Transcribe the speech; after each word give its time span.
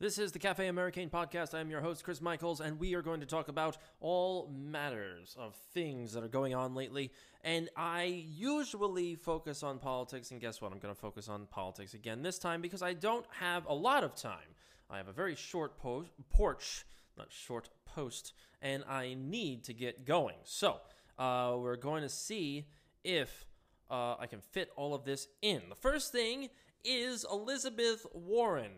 This 0.00 0.16
is 0.16 0.32
the 0.32 0.38
Cafe 0.38 0.66
American 0.66 1.10
podcast. 1.10 1.52
I'm 1.52 1.68
your 1.68 1.82
host, 1.82 2.04
Chris 2.04 2.22
Michaels, 2.22 2.62
and 2.62 2.80
we 2.80 2.94
are 2.94 3.02
going 3.02 3.20
to 3.20 3.26
talk 3.26 3.48
about 3.48 3.76
all 4.00 4.48
matters 4.48 5.36
of 5.38 5.54
things 5.74 6.14
that 6.14 6.24
are 6.24 6.28
going 6.28 6.54
on 6.54 6.74
lately. 6.74 7.12
And 7.44 7.68
I 7.76 8.04
usually 8.04 9.14
focus 9.14 9.62
on 9.62 9.78
politics, 9.78 10.30
and 10.30 10.40
guess 10.40 10.62
what? 10.62 10.72
I'm 10.72 10.78
going 10.78 10.94
to 10.94 10.98
focus 10.98 11.28
on 11.28 11.44
politics 11.50 11.92
again 11.92 12.22
this 12.22 12.38
time 12.38 12.62
because 12.62 12.80
I 12.80 12.94
don't 12.94 13.26
have 13.40 13.66
a 13.66 13.74
lot 13.74 14.02
of 14.02 14.14
time. 14.14 14.56
I 14.88 14.96
have 14.96 15.08
a 15.08 15.12
very 15.12 15.34
short 15.34 15.76
po- 15.76 16.06
porch, 16.30 16.86
not 17.18 17.30
short 17.30 17.68
post, 17.84 18.32
and 18.62 18.82
I 18.88 19.14
need 19.18 19.64
to 19.64 19.74
get 19.74 20.06
going. 20.06 20.36
So, 20.44 20.78
uh, 21.18 21.56
we're 21.58 21.76
going 21.76 22.04
to 22.04 22.08
see 22.08 22.68
if 23.04 23.44
uh, 23.90 24.14
I 24.18 24.24
can 24.28 24.40
fit 24.40 24.70
all 24.76 24.94
of 24.94 25.04
this 25.04 25.28
in. 25.42 25.60
The 25.68 25.74
first 25.74 26.10
thing 26.10 26.48
is 26.84 27.26
Elizabeth 27.30 28.06
Warren. 28.14 28.70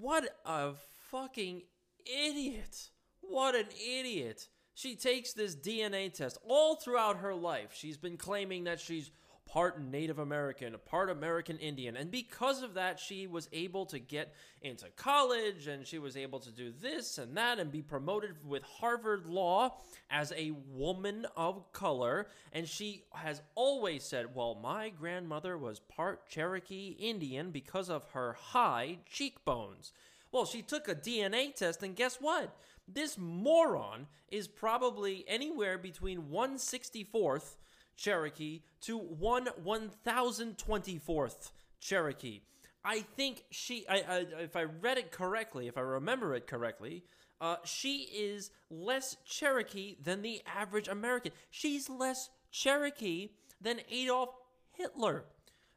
What 0.00 0.28
a 0.44 0.72
fucking 1.10 1.62
idiot. 2.04 2.90
What 3.20 3.54
an 3.54 3.66
idiot. 3.72 4.48
She 4.74 4.94
takes 4.94 5.32
this 5.32 5.56
DNA 5.56 6.12
test 6.12 6.38
all 6.46 6.76
throughout 6.76 7.18
her 7.18 7.34
life. 7.34 7.72
She's 7.74 7.96
been 7.96 8.16
claiming 8.16 8.64
that 8.64 8.80
she's 8.80 9.10
part 9.46 9.80
Native 9.80 10.18
American, 10.18 10.74
part 10.84 11.08
American 11.08 11.56
Indian. 11.58 11.96
And 11.96 12.10
because 12.10 12.62
of 12.62 12.74
that, 12.74 12.98
she 12.98 13.26
was 13.26 13.48
able 13.52 13.86
to 13.86 13.98
get 13.98 14.34
into 14.60 14.86
college 14.96 15.68
and 15.68 15.86
she 15.86 15.98
was 15.98 16.16
able 16.16 16.40
to 16.40 16.50
do 16.50 16.72
this 16.72 17.18
and 17.18 17.36
that 17.36 17.58
and 17.58 17.70
be 17.70 17.80
promoted 17.80 18.36
with 18.44 18.62
Harvard 18.64 19.26
Law 19.26 19.78
as 20.10 20.32
a 20.36 20.52
woman 20.72 21.26
of 21.36 21.72
color. 21.72 22.26
And 22.52 22.68
she 22.68 23.04
has 23.14 23.40
always 23.54 24.02
said, 24.02 24.34
Well, 24.34 24.58
my 24.60 24.90
grandmother 24.90 25.56
was 25.56 25.80
part 25.80 26.28
Cherokee 26.28 26.96
Indian 26.98 27.50
because 27.50 27.88
of 27.88 28.04
her 28.12 28.34
high 28.34 28.98
cheekbones. 29.08 29.92
Well, 30.32 30.44
she 30.44 30.60
took 30.60 30.88
a 30.88 30.94
DNA 30.94 31.54
test, 31.54 31.82
and 31.82 31.94
guess 31.94 32.16
what? 32.20 32.54
This 32.88 33.16
moron 33.16 34.06
is 34.30 34.48
probably 34.48 35.24
anywhere 35.26 35.78
between 35.78 36.24
164th 36.24 37.56
Cherokee 37.96 38.62
to 38.82 38.98
1 38.98 39.48
1024th 39.64 41.50
Cherokee. 41.80 42.40
I 42.84 43.00
think 43.00 43.44
she, 43.50 43.86
I, 43.88 43.96
I, 43.96 44.26
if 44.42 44.54
I 44.54 44.62
read 44.62 44.98
it 44.98 45.10
correctly, 45.10 45.66
if 45.66 45.76
I 45.76 45.80
remember 45.80 46.34
it 46.34 46.46
correctly, 46.46 47.04
uh, 47.40 47.56
she 47.64 48.02
is 48.02 48.50
less 48.70 49.16
Cherokee 49.24 49.96
than 50.02 50.22
the 50.22 50.40
average 50.46 50.88
American. 50.88 51.32
She's 51.50 51.90
less 51.90 52.30
Cherokee 52.50 53.30
than 53.60 53.80
Adolf 53.90 54.30
Hitler. 54.72 55.24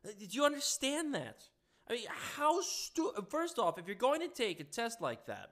Uh, 0.06 0.12
Did 0.20 0.36
you 0.36 0.46
understand 0.46 1.16
that? 1.16 1.44
I 1.90 1.94
mean, 1.94 2.06
how 2.36 2.62
stupid. 2.62 3.28
First 3.30 3.58
off, 3.58 3.80
if 3.80 3.88
you're 3.88 3.96
going 3.96 4.22
to 4.22 4.28
take 4.28 4.60
a 4.60 4.64
test 4.64 5.02
like 5.02 5.26
that, 5.26 5.50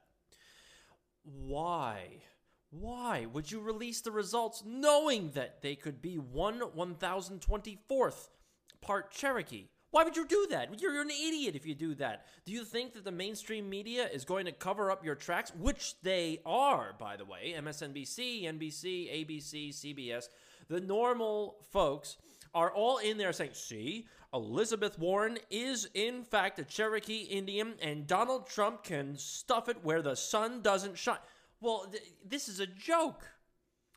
why? 1.23 2.21
Why 2.80 3.25
would 3.25 3.52
you 3.52 3.59
release 3.59 4.02
the 4.02 4.11
results 4.11 4.64
knowing 4.66 5.31
that 5.31 5.61
they 5.61 5.75
could 5.75 6.02
be 6.02 6.17
1 6.17 6.59
1024th 6.59 8.30
part 8.81 9.11
Cherokee? 9.11 9.69
Why 9.89 10.03
would 10.03 10.16
you 10.16 10.28
do 10.28 10.47
that? 10.52 10.80
You're 10.80 11.02
an 11.02 11.09
idiot 11.09 11.56
if 11.56 11.66
you 11.66 11.73
do 11.73 11.95
that. 11.95 12.25
Do 12.45 12.52
you 12.52 12.64
think 12.64 12.94
that 12.94 13.03
the 13.03 13.11
mainstream 13.11 13.69
media 13.69 14.08
is 14.08 14.25
going 14.25 14.45
to 14.45 14.52
cover 14.52 14.92
up 14.92 15.03
your 15.03 15.16
tracks? 15.16 15.53
Which 15.56 15.95
they 16.03 16.39
are, 16.45 16.94
by 17.00 17.17
the 17.17 17.25
way. 17.25 17.56
MSNBC, 17.58 18.44
NBC, 18.44 19.28
ABC, 19.28 19.69
CBS. 19.69 20.25
The 20.67 20.81
normal 20.81 21.56
folks 21.72 22.17
are 22.53 22.72
all 22.72 22.97
in 22.97 23.17
there 23.17 23.34
saying, 23.34 23.52
see, 23.53 24.08
Elizabeth 24.34 25.00
Warren 25.00 25.39
is 25.50 25.89
in 25.94 26.23
fact 26.23 26.59
a 26.59 26.64
Cherokee 26.64 27.22
Indian, 27.22 27.75
and 27.81 28.06
Donald 28.06 28.47
Trump 28.47 28.84
can 28.84 29.17
stuff 29.17 29.69
it 29.69 29.78
where 29.84 30.02
the 30.02 30.16
sun 30.16 30.62
doesn't 30.62 30.97
shine. 30.97 31.17
Well, 31.59 31.88
th- 31.91 32.03
this 32.25 32.47
is 32.47 32.59
a 32.59 32.67
joke. 32.67 33.27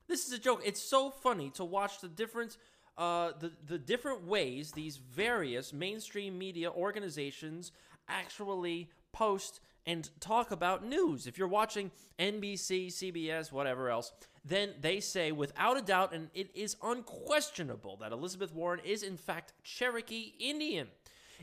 This 0.08 0.26
is 0.26 0.32
a 0.32 0.38
joke. 0.38 0.62
It's 0.64 0.82
so 0.82 1.10
funny 1.10 1.50
to 1.50 1.64
watch 1.64 2.00
the 2.00 2.08
different, 2.08 2.56
uh, 2.98 3.32
the 3.38 3.52
the 3.66 3.78
different 3.78 4.26
ways 4.26 4.72
these 4.72 4.96
various 4.96 5.72
mainstream 5.72 6.38
media 6.38 6.70
organizations 6.70 7.72
actually 8.08 8.90
post 9.12 9.60
and 9.86 10.10
talk 10.20 10.50
about 10.50 10.84
news. 10.84 11.26
If 11.26 11.38
you're 11.38 11.48
watching 11.48 11.90
NBC, 12.18 12.88
CBS, 12.88 13.52
whatever 13.52 13.88
else, 13.88 14.12
then 14.44 14.70
they 14.80 15.00
say 15.00 15.32
without 15.32 15.78
a 15.78 15.82
doubt, 15.82 16.12
and 16.12 16.28
it 16.34 16.50
is 16.54 16.76
unquestionable 16.82 17.96
that 17.98 18.12
Elizabeth 18.12 18.54
Warren 18.54 18.80
is 18.84 19.02
in 19.02 19.16
fact 19.16 19.52
Cherokee 19.62 20.34
Indian. 20.38 20.88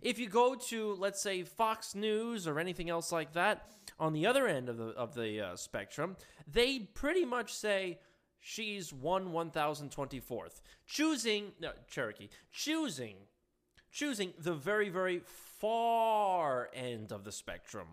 If 0.01 0.19
you 0.19 0.29
go 0.29 0.55
to, 0.55 0.95
let's 0.99 1.21
say, 1.21 1.43
Fox 1.43 1.95
News 1.95 2.47
or 2.47 2.59
anything 2.59 2.89
else 2.89 3.11
like 3.11 3.33
that, 3.33 3.69
on 3.99 4.13
the 4.13 4.25
other 4.25 4.47
end 4.47 4.69
of 4.69 4.77
the 4.77 4.89
of 4.89 5.13
the 5.15 5.41
uh, 5.41 5.55
spectrum, 5.55 6.15
they 6.45 6.79
pretty 6.79 7.25
much 7.25 7.53
say 7.53 7.99
she's 8.39 8.93
one 8.93 9.31
one 9.31 9.51
thousand 9.51 9.91
twenty 9.91 10.19
fourth, 10.19 10.61
choosing 10.85 11.51
no, 11.59 11.71
Cherokee, 11.89 12.29
choosing 12.51 13.15
choosing 13.91 14.33
the 14.37 14.53
very 14.53 14.89
very 14.89 15.21
far 15.59 16.69
end 16.73 17.11
of 17.11 17.23
the 17.23 17.31
spectrum, 17.31 17.87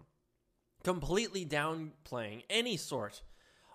completely 0.82 1.46
downplaying 1.46 2.42
any 2.50 2.76
sort 2.76 3.22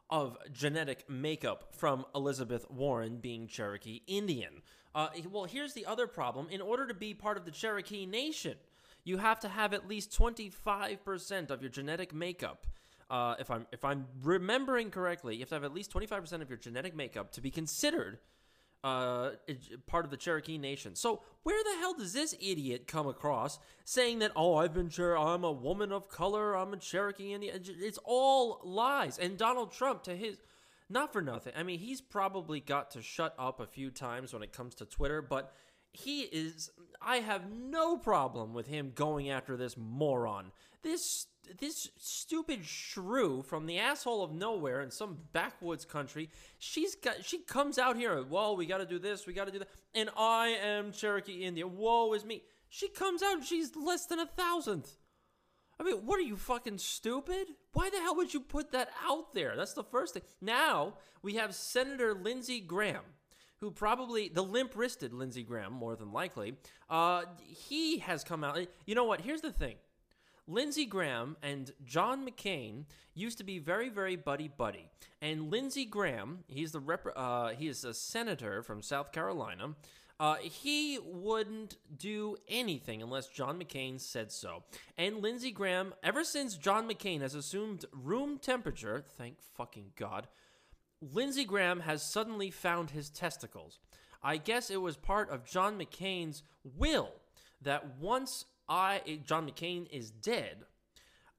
of 0.09 0.37
genetic 0.51 1.09
makeup 1.09 1.73
from 1.75 2.05
Elizabeth 2.15 2.69
Warren 2.69 3.17
being 3.17 3.47
Cherokee 3.47 4.01
Indian. 4.07 4.61
Uh, 4.95 5.09
well, 5.31 5.45
here's 5.45 5.73
the 5.73 5.85
other 5.85 6.07
problem. 6.07 6.47
In 6.49 6.61
order 6.61 6.87
to 6.87 6.95
be 6.95 7.13
part 7.13 7.37
of 7.37 7.45
the 7.45 7.51
Cherokee 7.51 8.07
Nation, 8.07 8.57
you 9.03 9.17
have 9.17 9.39
to 9.41 9.49
have 9.49 9.73
at 9.73 9.87
least 9.87 10.17
25% 10.17 11.49
of 11.49 11.61
your 11.61 11.69
genetic 11.69 12.13
makeup. 12.13 12.67
Uh, 13.09 13.35
if 13.39 13.49
I'm 13.49 13.65
if 13.71 13.83
I'm 13.83 14.05
remembering 14.21 14.91
correctly, 14.91 15.35
you 15.35 15.39
have 15.41 15.49
to 15.49 15.55
have 15.55 15.63
at 15.63 15.73
least 15.73 15.91
25% 15.91 16.41
of 16.41 16.49
your 16.49 16.59
genetic 16.59 16.95
makeup 16.95 17.31
to 17.31 17.41
be 17.41 17.49
considered 17.49 18.19
uh, 18.83 19.31
part 19.87 20.05
of 20.05 20.11
the 20.11 20.17
Cherokee 20.17 20.57
Nation. 20.57 20.95
So 20.95 21.21
where 21.43 21.61
the 21.63 21.79
hell 21.79 21.95
does 21.95 22.13
this 22.13 22.35
idiot 22.39 22.87
come 22.87 23.07
across 23.07 23.59
saying 23.83 24.19
that? 24.19 24.31
Oh, 24.35 24.55
I've 24.55 24.73
been 24.73 24.89
sure 24.89 25.17
I'm 25.17 25.43
a 25.43 25.51
woman 25.51 25.91
of 25.91 26.07
color. 26.07 26.55
I'm 26.55 26.73
a 26.73 26.77
Cherokee 26.77 27.33
Indian. 27.33 27.61
It's 27.65 27.99
all 28.03 28.61
lies. 28.63 29.17
And 29.17 29.37
Donald 29.37 29.71
Trump, 29.71 30.03
to 30.03 30.15
his 30.15 30.37
not 30.89 31.13
for 31.13 31.21
nothing. 31.21 31.53
I 31.55 31.63
mean, 31.63 31.79
he's 31.79 32.01
probably 32.01 32.59
got 32.59 32.91
to 32.91 33.01
shut 33.01 33.35
up 33.37 33.59
a 33.59 33.67
few 33.67 33.91
times 33.91 34.33
when 34.33 34.41
it 34.41 34.51
comes 34.51 34.73
to 34.75 34.85
Twitter, 34.85 35.21
but 35.21 35.53
he 35.91 36.21
is. 36.21 36.71
I 37.01 37.17
have 37.17 37.51
no 37.51 37.97
problem 37.97 38.53
with 38.53 38.67
him 38.67 38.91
going 38.93 39.29
after 39.29 39.57
this 39.57 39.75
moron. 39.77 40.51
This 40.81 41.27
this 41.59 41.89
stupid 41.97 42.63
shrew 42.63 43.41
from 43.41 43.65
the 43.65 43.79
asshole 43.79 44.23
of 44.23 44.31
nowhere 44.31 44.81
in 44.81 44.91
some 44.91 45.17
backwoods 45.33 45.85
country. 45.85 46.29
She's 46.57 46.95
got. 46.95 47.25
She 47.25 47.39
comes 47.39 47.77
out 47.77 47.95
here. 47.95 48.21
Whoa, 48.21 48.53
we 48.53 48.65
got 48.65 48.77
to 48.79 48.85
do 48.85 48.99
this. 48.99 49.25
We 49.25 49.33
got 49.33 49.45
to 49.45 49.51
do 49.51 49.59
that. 49.59 49.69
And 49.95 50.09
I 50.17 50.49
am 50.61 50.91
Cherokee 50.91 51.43
Indian. 51.43 51.69
Whoa, 51.69 52.13
is 52.13 52.25
me. 52.25 52.43
She 52.69 52.87
comes 52.87 53.23
out 53.23 53.37
and 53.37 53.45
she's 53.45 53.75
less 53.75 54.05
than 54.05 54.19
a 54.19 54.27
thousandth. 54.27 54.97
I 55.79 55.83
mean, 55.83 56.05
what 56.05 56.19
are 56.19 56.23
you 56.23 56.35
fucking 56.35 56.77
stupid? 56.77 57.47
Why 57.73 57.89
the 57.89 57.99
hell 57.99 58.15
would 58.17 58.33
you 58.33 58.41
put 58.41 58.71
that 58.73 58.89
out 59.03 59.33
there? 59.33 59.55
That's 59.55 59.73
the 59.73 59.83
first 59.83 60.13
thing. 60.13 60.23
Now 60.41 60.95
we 61.21 61.35
have 61.35 61.55
Senator 61.55 62.13
Lindsey 62.13 62.59
Graham, 62.59 63.03
who 63.59 63.71
probably 63.71 64.29
the 64.29 64.43
limp-wristed 64.43 65.13
Lindsey 65.13 65.43
Graham, 65.43 65.73
more 65.73 65.95
than 65.95 66.11
likely. 66.11 66.55
Uh, 66.89 67.23
he 67.37 67.99
has 67.99 68.23
come 68.23 68.43
out. 68.43 68.59
You 68.85 68.95
know 68.95 69.05
what? 69.05 69.21
Here's 69.21 69.41
the 69.41 69.51
thing. 69.51 69.75
Lindsey 70.47 70.85
Graham 70.85 71.37
and 71.43 71.71
John 71.85 72.27
McCain 72.27 72.85
used 73.13 73.37
to 73.37 73.43
be 73.43 73.59
very, 73.59 73.89
very 73.89 74.15
buddy 74.15 74.47
buddy. 74.47 74.87
And 75.21 75.51
Lindsey 75.51 75.85
Graham, 75.85 76.39
he's 76.47 76.71
the 76.71 76.79
rep, 76.79 77.05
uh, 77.15 77.49
he 77.49 77.67
is 77.67 77.83
a 77.83 77.93
senator 77.93 78.63
from 78.63 78.81
South 78.81 79.11
Carolina. 79.11 79.75
Uh, 80.19 80.35
he 80.41 80.99
wouldn't 81.05 81.77
do 81.95 82.35
anything 82.47 83.01
unless 83.01 83.27
John 83.27 83.61
McCain 83.61 84.01
said 84.01 84.31
so. 84.31 84.63
And 84.97 85.21
Lindsey 85.21 85.51
Graham, 85.51 85.93
ever 86.03 86.23
since 86.23 86.57
John 86.57 86.89
McCain 86.89 87.21
has 87.21 87.35
assumed 87.35 87.85
room 87.93 88.37
temperature, 88.37 89.03
thank 89.17 89.39
fucking 89.55 89.91
God, 89.95 90.27
Lindsey 91.01 91.45
Graham 91.45 91.81
has 91.81 92.03
suddenly 92.03 92.51
found 92.51 92.91
his 92.91 93.09
testicles. 93.09 93.79
I 94.21 94.37
guess 94.37 94.69
it 94.69 94.81
was 94.81 94.97
part 94.97 95.29
of 95.29 95.45
John 95.45 95.79
McCain's 95.79 96.43
will 96.63 97.11
that 97.61 97.97
once 97.99 98.45
I 98.67 99.21
John 99.25 99.49
McCain 99.49 99.87
is 99.91 100.11
dead, 100.11 100.65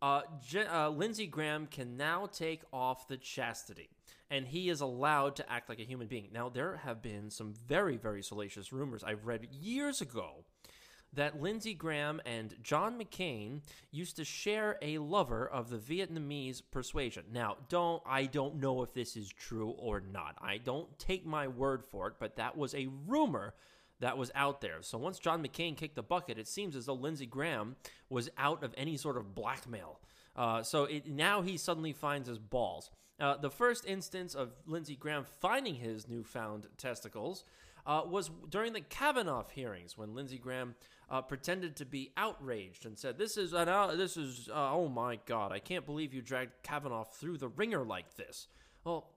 uh, 0.03 0.23
uh, 0.57 0.89
Lindsey 0.89 1.27
Graham 1.27 1.67
can 1.67 1.97
now 1.97 2.27
take 2.27 2.63
off 2.73 3.07
the 3.07 3.19
chastity, 3.19 3.91
and 4.31 4.47
he 4.47 4.71
is 4.71 4.81
allowed 4.81 5.37
to 5.37 5.53
act 5.53 5.69
like 5.69 5.79
a 5.79 5.85
human 5.85 6.07
being. 6.07 6.29
Now, 6.33 6.49
there 6.49 6.77
have 6.79 7.03
been 7.03 7.31
some 7.31 7.53
very, 7.53 7.99
very 7.99 8.23
salacious 8.23 8.73
rumors 8.73 9.05
I've 9.05 9.27
read 9.27 9.47
years 9.53 10.01
ago 10.01 10.45
that 11.13 11.43
Lindsey 11.43 11.75
Graham 11.75 12.21
and 12.25 12.55
John 12.63 12.99
McCain 12.99 13.63
used 13.91 14.17
to 14.17 14.25
share 14.25 14.79
a 14.81 14.99
lover 14.99 15.49
of 15.49 15.69
the 15.69 15.77
Vietnamese 15.79 16.63
persuasion. 16.71 17.25
Now, 17.33 17.57
don't 17.69 18.03
I 18.07 18.27
don't 18.27 18.61
know 18.61 18.83
if 18.83 18.95
this 18.95 19.17
is 19.17 19.29
true 19.33 19.71
or 19.71 20.01
not. 20.01 20.37
I 20.41 20.59
don't 20.59 20.97
take 20.99 21.27
my 21.27 21.49
word 21.49 21.85
for 21.85 22.07
it, 22.09 22.15
but 22.21 22.37
that 22.37 22.57
was 22.57 22.75
a 22.75 22.89
rumor 23.09 23.55
that 23.99 24.17
was 24.17 24.31
out 24.35 24.61
there. 24.61 24.79
So 24.83 24.97
once 24.99 25.19
John 25.19 25.43
McCain 25.45 25.77
kicked 25.77 25.97
the 25.97 26.03
bucket, 26.03 26.39
it 26.39 26.49
seems 26.49 26.75
as 26.77 26.87
though 26.87 26.95
Lindsey 26.95 27.27
Graham 27.27 27.77
was 28.09 28.31
out 28.39 28.63
of 28.63 28.73
any 28.77 28.97
sort 28.97 29.17
of 29.17 29.35
blackmail 29.35 30.01
Uh, 30.37 30.63
so 30.63 30.85
it, 30.85 31.07
now 31.07 31.43
he 31.43 31.57
suddenly 31.57 31.93
finds 31.93 32.29
his 32.29 32.39
balls. 32.39 32.91
Uh, 33.19 33.37
the 33.37 33.51
first 33.51 33.85
instance 33.87 34.35
of 34.35 34.53
Lindsey 34.67 34.97
Graham 34.97 35.25
finding 35.41 35.75
his 35.75 36.09
newfound 36.09 36.67
testicles 36.79 37.45
uh, 37.87 38.03
was 38.07 38.31
during 38.49 38.73
the 38.73 38.81
Kavanaugh 38.81 39.45
hearings 39.51 39.97
when 39.97 40.15
Lindsey 40.15 40.39
Graham 40.39 40.75
uh, 41.11 41.21
pretended 41.23 41.77
to 41.77 41.85
be 41.85 42.13
outraged 42.17 42.87
and 42.87 42.99
said, 42.99 43.19
"This 43.19 43.37
is 43.37 43.53
an 43.53 43.69
uh, 43.69 43.95
this 43.97 44.17
is 44.17 44.49
uh, 44.49 44.73
oh 44.73 44.89
my 44.89 45.19
God, 45.27 45.53
I 45.53 45.59
can't 45.59 45.87
believe 45.87 46.15
you 46.15 46.23
dragged 46.23 46.63
Kavanaugh 46.63 47.05
through 47.05 47.39
the 47.39 47.49
ringer 47.49 47.85
like 47.85 48.15
this." 48.17 48.49
Well, 48.85 49.13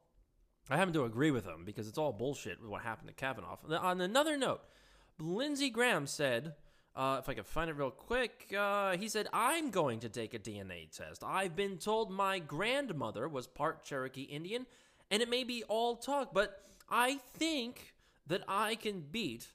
I 0.70 0.78
happen 0.78 0.94
to 0.94 1.06
agree 1.06 1.32
with 1.32 1.46
him 1.46 1.64
because 1.66 1.88
it's 1.88 1.98
all 1.98 2.14
bullshit 2.14 2.60
with 2.62 2.70
what 2.70 2.82
happened 2.82 3.10
to 3.10 3.14
Kavanaugh. 3.14 3.58
On 3.80 4.02
another 4.02 4.38
note, 4.38 4.62
Lindsey 5.20 5.70
Graham 5.70 6.08
said. 6.08 6.56
Uh, 6.96 7.18
if 7.20 7.28
I 7.28 7.34
can 7.34 7.44
find 7.44 7.72
it 7.72 7.74
real 7.76 7.90
quick, 7.90 8.54
uh, 8.56 8.96
he 8.98 9.10
said, 9.10 9.28
I'm 9.34 9.72
going 9.72 10.02
to 10.02 10.10
take 10.10 10.36
a 10.36 10.38
DNA 10.38 10.96
test. 10.96 11.24
I've 11.24 11.56
been 11.56 11.80
told 11.80 12.12
my 12.12 12.38
grandmother 12.38 13.28
was 13.28 13.48
part 13.48 13.84
Cherokee 13.84 14.22
Indian, 14.22 14.68
and 15.10 15.20
it 15.20 15.28
may 15.28 15.44
be 15.44 15.64
all 15.64 15.96
talk, 15.96 16.36
but 16.36 16.62
I 16.88 17.18
think 17.34 17.93
that 18.28 18.44
I 18.48 18.76
can 18.76 19.02
beat 19.12 19.48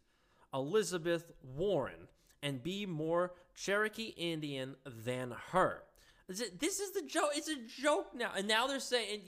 Elizabeth 0.53 1.31
Warren 1.43 2.09
and 2.43 2.63
be 2.63 2.87
more 2.87 3.33
Cherokee 3.55 4.15
Indian 4.17 4.77
than 4.85 5.35
her. 5.53 5.83
This 6.29 6.79
is 6.79 6.93
the 6.93 7.03
joke. 7.03 7.31
It's 7.35 7.49
a 7.49 7.57
joke 7.81 8.15
now. 8.15 8.33
And 8.37 8.47
now 8.47 8.67
they're 8.67 8.81
saying 8.81 9.23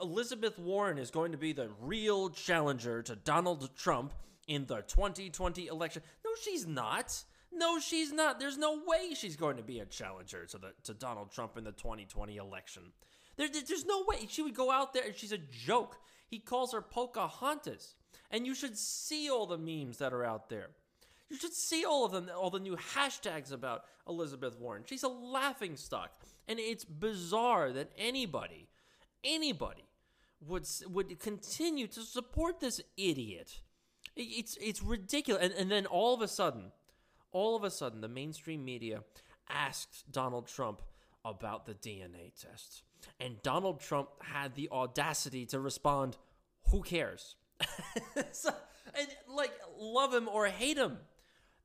Elizabeth 0.00 0.58
Warren 0.58 0.98
is 0.98 1.10
going 1.10 1.32
to 1.32 1.38
be 1.38 1.54
the 1.54 1.70
real 1.80 2.28
challenger 2.28 3.02
to 3.02 3.16
Donald 3.16 3.70
Trump 3.76 4.12
in 4.46 4.66
the 4.66 4.82
2020 4.82 5.68
election. 5.68 6.02
No, 6.22 6.32
she's 6.42 6.66
not. 6.66 7.24
No, 7.50 7.78
she's 7.78 8.12
not. 8.12 8.38
There's 8.38 8.58
no 8.58 8.82
way 8.86 9.14
she's 9.14 9.36
going 9.36 9.56
to 9.56 9.62
be 9.62 9.80
a 9.80 9.86
challenger 9.86 10.44
to 10.46 10.58
the 10.58 10.74
to 10.84 10.92
Donald 10.92 11.30
Trump 11.30 11.56
in 11.56 11.64
the 11.64 11.72
2020 11.72 12.36
election. 12.36 12.82
There, 13.36 13.48
there's 13.48 13.86
no 13.86 14.04
way 14.06 14.26
she 14.28 14.42
would 14.42 14.54
go 14.54 14.70
out 14.70 14.92
there 14.92 15.04
and 15.04 15.16
she's 15.16 15.32
a 15.32 15.38
joke. 15.38 15.96
He 16.28 16.38
calls 16.38 16.72
her 16.72 16.82
Pocahontas. 16.82 17.94
And 18.32 18.46
you 18.46 18.54
should 18.54 18.76
see 18.76 19.30
all 19.30 19.46
the 19.46 19.58
memes 19.58 19.98
that 19.98 20.12
are 20.12 20.24
out 20.24 20.48
there. 20.48 20.70
You 21.28 21.36
should 21.36 21.52
see 21.52 21.84
all 21.84 22.04
of 22.04 22.12
them, 22.12 22.30
all 22.36 22.50
the 22.50 22.58
new 22.58 22.76
hashtags 22.76 23.52
about 23.52 23.84
Elizabeth 24.08 24.58
Warren. 24.58 24.82
She's 24.86 25.02
a 25.02 25.08
laughing 25.08 25.76
stock. 25.76 26.12
And 26.48 26.58
it's 26.58 26.84
bizarre 26.84 27.72
that 27.72 27.90
anybody, 27.96 28.68
anybody 29.22 29.84
would 30.46 30.66
would 30.88 31.18
continue 31.20 31.86
to 31.86 32.00
support 32.00 32.60
this 32.60 32.80
idiot. 32.96 33.60
It's 34.16 34.58
it's 34.60 34.82
ridiculous. 34.82 35.44
And, 35.44 35.54
and 35.54 35.70
then 35.70 35.86
all 35.86 36.14
of 36.14 36.20
a 36.20 36.28
sudden, 36.28 36.72
all 37.30 37.56
of 37.56 37.64
a 37.64 37.70
sudden, 37.70 38.00
the 38.00 38.08
mainstream 38.08 38.64
media 38.64 39.04
asked 39.48 40.10
Donald 40.10 40.48
Trump 40.48 40.82
about 41.24 41.66
the 41.66 41.74
DNA 41.74 42.32
tests. 42.38 42.82
And 43.20 43.42
Donald 43.42 43.80
Trump 43.80 44.10
had 44.20 44.54
the 44.54 44.68
audacity 44.70 45.46
to 45.46 45.60
respond, 45.60 46.16
Who 46.70 46.82
cares? 46.82 47.36
so, 48.32 48.50
and 48.98 49.08
like 49.28 49.52
love 49.78 50.12
him 50.12 50.28
or 50.28 50.46
hate 50.46 50.76
him. 50.76 50.98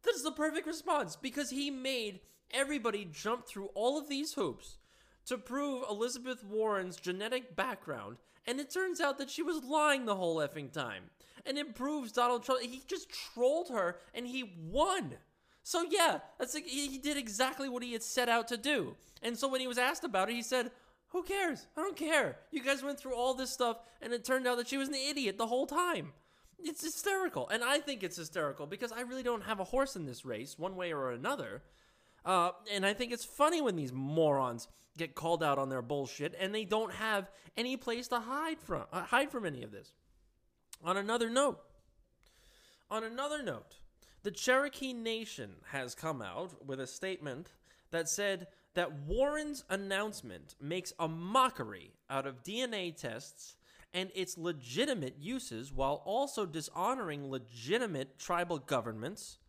That's 0.04 0.24
the 0.24 0.32
perfect 0.32 0.68
response 0.68 1.16
because 1.16 1.50
he 1.50 1.70
made 1.70 2.22
everybody 2.52 3.08
jump 3.12 3.48
through 3.48 3.70
all 3.76 3.98
of 4.00 4.08
these 4.08 4.34
hoops 4.34 4.78
to 5.26 5.38
prove 5.38 5.84
Elizabeth 5.90 6.44
Warren's 6.44 6.96
genetic 6.96 7.56
background, 7.56 8.18
and 8.46 8.60
it 8.60 8.72
turns 8.72 9.02
out 9.02 9.18
that 9.18 9.30
she 9.30 9.44
was 9.44 9.64
lying 9.64 10.06
the 10.06 10.16
whole 10.16 10.38
effing 10.38 10.72
time. 10.72 11.04
And 11.46 11.58
it 11.58 11.76
proves 11.76 12.12
Donald 12.12 12.44
Trump 12.44 12.62
he 12.62 12.82
just 12.88 13.10
trolled 13.10 13.70
her 13.70 13.98
and 14.14 14.28
he 14.28 14.56
won. 14.70 15.16
So 15.64 15.86
yeah, 15.90 16.20
that's 16.40 16.54
like, 16.54 16.66
he 16.66 16.98
did 16.98 17.18
exactly 17.18 17.70
what 17.70 17.84
he 17.84 17.94
had 17.94 18.04
set 18.04 18.30
out 18.30 18.48
to 18.50 18.58
do. 18.58 18.96
And 19.22 19.38
so 19.38 19.48
when 19.50 19.62
he 19.62 19.68
was 19.68 19.78
asked 19.78 20.04
about 20.04 20.30
it, 20.30 20.36
he 20.36 20.42
said, 20.42 20.72
who 21.10 21.24
cares? 21.24 21.68
I 21.76 21.82
don't 21.82 21.96
care. 21.96 22.38
You 22.52 22.62
guys 22.62 22.84
went 22.84 23.00
through 23.00 23.16
all 23.16 23.34
this 23.34 23.52
stuff, 23.52 23.78
and 24.02 24.14
it 24.14 24.26
turned 24.26 24.48
out 24.48 24.58
that 24.58 24.68
she 24.68 24.78
was 24.78 24.90
an 24.90 24.96
idiot 24.96 25.38
the 25.38 25.48
whole 25.48 25.66
time. 25.66 26.14
It's 26.60 26.84
hysterical. 26.84 27.48
And 27.50 27.64
I 27.64 27.80
think 27.80 28.04
it's 28.04 28.18
hysterical 28.18 28.66
because 28.66 28.92
I 28.92 29.02
really 29.02 29.24
don't 29.24 29.44
have 29.44 29.60
a 29.60 29.64
horse 29.64 29.96
in 29.96 30.06
this 30.06 30.26
race, 30.26 30.58
one 30.58 30.76
way 30.76 30.92
or 30.92 31.12
another. 31.12 31.62
Uh, 32.26 32.52
and 32.74 32.86
I 32.86 32.94
think 32.94 33.12
it's 33.12 33.24
funny 33.24 33.62
when 33.62 33.76
these 33.76 33.94
morons 33.94 34.68
get 34.98 35.16
called 35.16 35.44
out 35.44 35.60
on 35.60 35.70
their 35.70 35.84
bullshit 35.84 36.36
and 36.40 36.54
they 36.54 36.66
don't 36.66 36.92
have 36.92 37.30
any 37.56 37.78
place 37.78 38.08
to 38.08 38.20
hide 38.20 38.60
from 38.60 38.84
uh, 38.92 39.04
hide 39.04 39.32
from 39.32 39.46
any 39.46 39.64
of 39.64 39.72
this. 39.72 39.94
On 40.84 40.98
another 40.98 41.30
note, 41.30 41.60
on 42.90 43.04
another 43.04 43.44
note, 43.44 43.78
the 44.24 44.32
Cherokee 44.32 44.94
Nation 44.94 45.58
has 45.72 45.96
come 45.96 46.22
out 46.22 46.66
with 46.66 46.80
a 46.80 46.88
statement 46.88 47.54
that 47.92 48.10
said 48.10 48.48
that 48.78 48.94
Warren's 49.08 49.64
announcement 49.72 50.54
makes 50.62 50.94
a 51.00 51.08
mockery 51.08 51.94
out 52.12 52.28
of 52.28 52.44
DNA 52.44 52.96
tests 52.96 53.56
and 53.92 54.12
its 54.14 54.38
legitimate 54.38 55.16
uses 55.20 55.74
while 55.74 56.04
also 56.06 56.46
dishonoring 56.46 57.32
legitimate 57.32 58.20
tribal 58.20 58.60
governments 58.60 59.40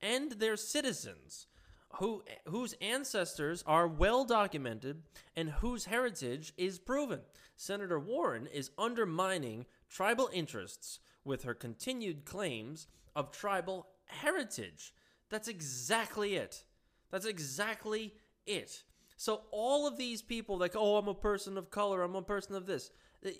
and 0.00 0.30
their 0.30 0.56
citizens 0.56 1.48
who 1.94 2.22
whose 2.46 2.76
ancestors 2.80 3.64
are 3.66 3.88
well 3.88 4.24
documented 4.24 5.02
and 5.34 5.50
whose 5.50 5.86
heritage 5.86 6.52
is 6.56 6.78
proven. 6.78 7.22
Senator 7.56 7.98
Warren 7.98 8.46
is 8.46 8.70
undermining 8.78 9.66
tribal 9.88 10.30
interests 10.32 11.00
with 11.24 11.42
her 11.42 11.54
continued 11.54 12.24
claims 12.24 12.86
of 13.16 13.32
tribal 13.32 13.88
heritage. 14.04 14.94
That's 15.30 15.48
exactly 15.48 16.36
it. 16.36 16.62
That's 17.10 17.26
exactly 17.26 18.14
it. 18.48 18.82
So 19.16 19.42
all 19.50 19.86
of 19.86 19.96
these 19.96 20.22
people 20.22 20.58
like, 20.58 20.74
oh, 20.76 20.96
I'm 20.96 21.08
a 21.08 21.14
person 21.14 21.58
of 21.58 21.70
color, 21.70 22.02
I'm 22.02 22.14
a 22.14 22.22
person 22.22 22.54
of 22.54 22.66
this. 22.66 22.90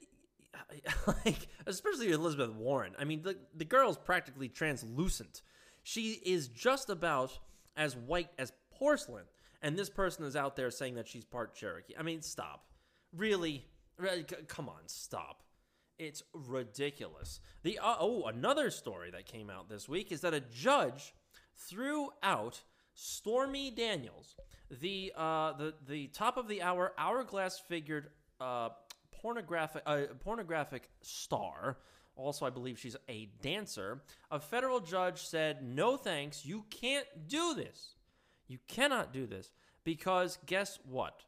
Like, 1.06 1.46
especially 1.66 2.10
Elizabeth 2.10 2.50
Warren. 2.50 2.94
I 2.98 3.04
mean, 3.04 3.22
the, 3.22 3.36
the 3.54 3.66
girl's 3.66 3.98
practically 3.98 4.48
translucent. 4.48 5.42
She 5.82 6.20
is 6.24 6.48
just 6.48 6.90
about 6.90 7.38
as 7.76 7.94
white 7.94 8.30
as 8.38 8.52
porcelain. 8.74 9.24
And 9.62 9.76
this 9.76 9.90
person 9.90 10.24
is 10.24 10.36
out 10.36 10.56
there 10.56 10.70
saying 10.70 10.94
that 10.94 11.06
she's 11.06 11.24
part 11.24 11.54
Cherokee. 11.54 11.94
I 11.98 12.02
mean, 12.02 12.22
stop. 12.22 12.64
Really? 13.16 13.66
come 14.48 14.68
on, 14.68 14.82
stop. 14.86 15.42
It's 15.98 16.22
ridiculous. 16.32 17.40
The 17.62 17.78
uh, 17.78 17.96
oh, 17.98 18.24
another 18.24 18.70
story 18.70 19.10
that 19.10 19.26
came 19.26 19.50
out 19.50 19.68
this 19.68 19.88
week 19.88 20.12
is 20.12 20.20
that 20.20 20.32
a 20.32 20.40
judge 20.40 21.12
threw 21.56 22.10
out 22.22 22.62
Stormy 23.00 23.70
Daniels, 23.70 24.34
the 24.80 25.12
uh, 25.16 25.52
the 25.52 25.74
the 25.86 26.08
top 26.08 26.36
of 26.36 26.48
the 26.48 26.62
hour 26.62 26.92
hourglass 26.98 27.60
figured 27.60 28.08
uh, 28.40 28.70
pornographic 29.12 29.84
uh, 29.86 30.00
pornographic 30.18 30.90
star. 31.00 31.78
Also, 32.16 32.44
I 32.44 32.50
believe 32.50 32.76
she's 32.76 32.96
a 33.08 33.28
dancer. 33.40 34.02
A 34.32 34.40
federal 34.40 34.80
judge 34.80 35.22
said, 35.22 35.62
"No 35.62 35.96
thanks. 35.96 36.44
You 36.44 36.64
can't 36.70 37.06
do 37.28 37.54
this. 37.54 37.94
You 38.48 38.58
cannot 38.66 39.12
do 39.12 39.26
this 39.26 39.52
because 39.84 40.36
guess 40.46 40.80
what? 40.84 41.22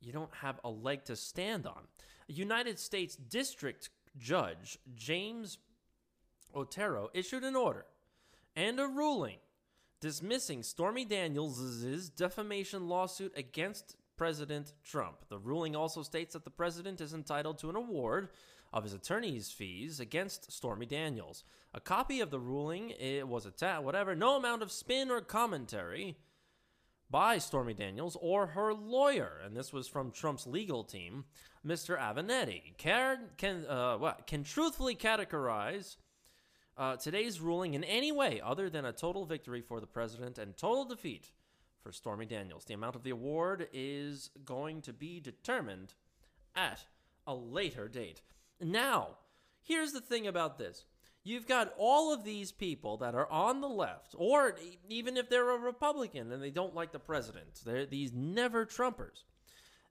You 0.00 0.12
don't 0.12 0.34
have 0.36 0.58
a 0.64 0.70
leg 0.70 1.04
to 1.04 1.16
stand 1.16 1.66
on." 1.66 1.82
A 2.30 2.32
United 2.32 2.78
States 2.78 3.16
District 3.16 3.90
Judge 4.16 4.78
James 4.94 5.58
Otero 6.54 7.10
issued 7.12 7.44
an 7.44 7.54
order 7.54 7.84
and 8.56 8.80
a 8.80 8.86
ruling 8.86 9.36
dismissing 10.00 10.62
Stormy 10.62 11.04
Daniels' 11.04 12.10
defamation 12.10 12.88
lawsuit 12.88 13.32
against 13.36 13.96
President 14.16 14.72
Trump. 14.84 15.24
The 15.28 15.38
ruling 15.38 15.76
also 15.76 16.02
states 16.02 16.32
that 16.32 16.44
the 16.44 16.50
president 16.50 17.00
is 17.00 17.12
entitled 17.12 17.58
to 17.58 17.70
an 17.70 17.76
award 17.76 18.28
of 18.72 18.84
his 18.84 18.94
attorney's 18.94 19.50
fees 19.50 20.00
against 20.00 20.50
Stormy 20.52 20.86
Daniels. 20.86 21.44
A 21.74 21.80
copy 21.80 22.20
of 22.20 22.30
the 22.30 22.40
ruling 22.40 22.90
it 22.90 23.28
was 23.28 23.46
attached, 23.46 23.82
whatever, 23.82 24.14
no 24.14 24.36
amount 24.36 24.62
of 24.62 24.72
spin 24.72 25.10
or 25.10 25.20
commentary 25.20 26.16
by 27.10 27.38
Stormy 27.38 27.74
Daniels 27.74 28.16
or 28.20 28.48
her 28.48 28.74
lawyer, 28.74 29.40
and 29.44 29.56
this 29.56 29.72
was 29.72 29.86
from 29.86 30.10
Trump's 30.10 30.46
legal 30.46 30.82
team, 30.82 31.24
Mr. 31.64 31.98
Avenatti, 31.98 32.76
can 32.78 33.18
can 33.36 33.64
uh, 33.66 33.96
what, 33.96 34.26
can 34.26 34.42
truthfully 34.42 34.94
categorize 34.94 35.96
uh, 36.76 36.96
today's 36.96 37.40
ruling 37.40 37.74
in 37.74 37.84
any 37.84 38.12
way 38.12 38.40
other 38.44 38.68
than 38.68 38.84
a 38.84 38.92
total 38.92 39.24
victory 39.24 39.62
for 39.62 39.80
the 39.80 39.86
president 39.86 40.38
and 40.38 40.56
total 40.56 40.84
defeat 40.84 41.30
for 41.82 41.92
Stormy 41.92 42.26
Daniels. 42.26 42.64
The 42.64 42.74
amount 42.74 42.96
of 42.96 43.02
the 43.02 43.10
award 43.10 43.68
is 43.72 44.30
going 44.44 44.82
to 44.82 44.92
be 44.92 45.20
determined 45.20 45.94
at 46.54 46.84
a 47.26 47.34
later 47.34 47.88
date. 47.88 48.22
Now, 48.60 49.18
here's 49.62 49.92
the 49.92 50.00
thing 50.00 50.26
about 50.26 50.58
this. 50.58 50.84
You've 51.22 51.48
got 51.48 51.74
all 51.76 52.12
of 52.12 52.24
these 52.24 52.52
people 52.52 52.98
that 52.98 53.14
are 53.14 53.28
on 53.30 53.60
the 53.60 53.68
left, 53.68 54.14
or 54.16 54.56
even 54.88 55.16
if 55.16 55.28
they're 55.28 55.50
a 55.50 55.58
Republican 55.58 56.30
and 56.30 56.42
they 56.42 56.50
don't 56.50 56.74
like 56.74 56.92
the 56.92 57.00
president, 57.00 57.62
they're 57.64 57.84
these 57.84 58.12
never 58.12 58.64
Trumpers 58.64 59.24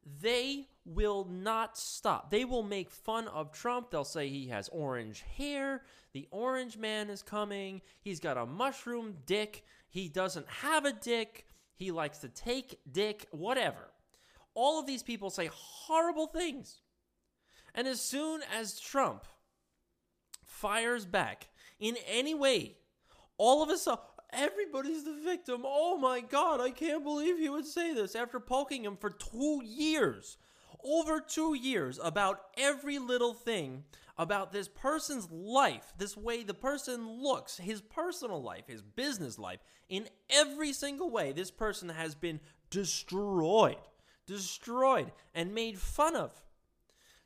they 0.05 0.67
will 0.85 1.25
not 1.25 1.77
stop. 1.77 2.29
They 2.29 2.45
will 2.45 2.63
make 2.63 2.91
fun 2.91 3.27
of 3.27 3.51
Trump. 3.51 3.89
They'll 3.89 4.03
say 4.03 4.29
he 4.29 4.47
has 4.49 4.69
orange 4.69 5.23
hair. 5.37 5.81
The 6.13 6.27
orange 6.31 6.77
man 6.77 7.09
is 7.09 7.23
coming. 7.23 7.81
He's 8.01 8.19
got 8.19 8.37
a 8.37 8.45
mushroom 8.45 9.15
dick. 9.25 9.65
He 9.89 10.07
doesn't 10.07 10.47
have 10.47 10.85
a 10.85 10.93
dick. 10.93 11.47
He 11.75 11.91
likes 11.91 12.19
to 12.19 12.29
take 12.29 12.79
dick, 12.89 13.25
whatever. 13.31 13.91
All 14.53 14.79
of 14.79 14.85
these 14.85 15.03
people 15.03 15.29
say 15.29 15.49
horrible 15.51 16.27
things. 16.27 16.81
And 17.73 17.87
as 17.87 17.99
soon 17.99 18.41
as 18.57 18.79
Trump 18.79 19.25
fires 20.45 21.05
back 21.05 21.49
in 21.79 21.97
any 22.07 22.33
way, 22.33 22.77
all 23.37 23.61
of 23.61 23.69
a 23.69 23.77
sudden, 23.77 24.03
everybody's 24.35 25.03
the 25.03 25.17
victim. 25.23 25.63
Oh 25.65 25.97
my 25.97 26.21
God, 26.21 26.61
I 26.61 26.69
can't 26.69 27.03
believe 27.03 27.37
he 27.37 27.49
would 27.49 27.65
say 27.65 27.93
this 27.93 28.15
after 28.15 28.39
poking 28.39 28.83
him 28.83 28.97
for 28.97 29.09
two 29.09 29.61
years, 29.63 30.37
over 30.83 31.19
two 31.19 31.53
years, 31.53 31.99
about 32.03 32.41
every 32.57 32.99
little 32.99 33.33
thing 33.33 33.83
about 34.17 34.51
this 34.51 34.67
person's 34.67 35.29
life, 35.31 35.93
this 35.97 36.15
way 36.15 36.43
the 36.43 36.53
person 36.53 37.21
looks, 37.21 37.57
his 37.57 37.81
personal 37.81 38.41
life, 38.41 38.67
his 38.67 38.81
business 38.81 39.37
life, 39.37 39.59
in 39.89 40.07
every 40.29 40.73
single 40.73 41.09
way, 41.09 41.31
this 41.31 41.51
person 41.51 41.89
has 41.89 42.15
been 42.15 42.39
destroyed, 42.69 43.77
destroyed, 44.25 45.11
and 45.33 45.53
made 45.53 45.77
fun 45.77 46.15
of. 46.15 46.31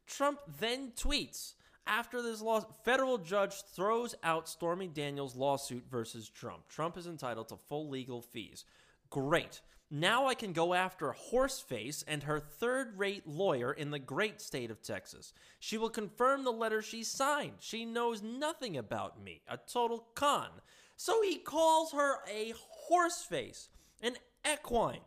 Trump 0.08 0.40
then 0.60 0.92
tweets 0.96 1.54
after 1.90 2.22
this 2.22 2.44
federal 2.86 3.18
judge 3.18 3.64
throws 3.74 4.16
out 4.24 4.48
Stormy 4.48 4.88
Daniels' 4.88 5.36
lawsuit 5.36 5.84
versus 5.90 6.30
Trump. 6.30 6.70
Trump 6.70 6.98
is 6.98 7.08
entitled 7.08 7.50
to 7.50 7.58
full 7.58 7.90
legal 7.90 8.22
fees. 8.22 8.64
Great. 9.10 9.62
Now 9.92 10.28
I 10.28 10.36
can 10.36 10.54
go 10.54 10.76
after 10.76 11.16
Horseface 11.32 12.04
and 12.08 12.22
her 12.24 12.40
third 12.40 13.00
rate 13.00 13.28
lawyer 13.28 13.74
in 13.74 13.90
the 13.90 13.98
great 13.98 14.40
state 14.40 14.70
of 14.70 14.84
Texas. 14.84 15.34
She 15.60 15.80
will 15.80 15.90
confirm 15.90 16.44
the 16.44 16.52
letter 16.52 16.84
she 16.84 17.04
signed. 17.04 17.56
She 17.60 17.86
knows 17.86 18.22
nothing 18.22 18.78
about 18.78 19.22
me. 19.22 19.42
A 19.48 19.58
total 19.58 20.06
con. 20.14 20.50
So 20.96 21.24
he 21.24 21.38
calls 21.38 21.92
her 21.94 22.18
a 22.32 22.54
horseface, 22.92 23.70
an 24.04 24.18
equine. 24.48 25.00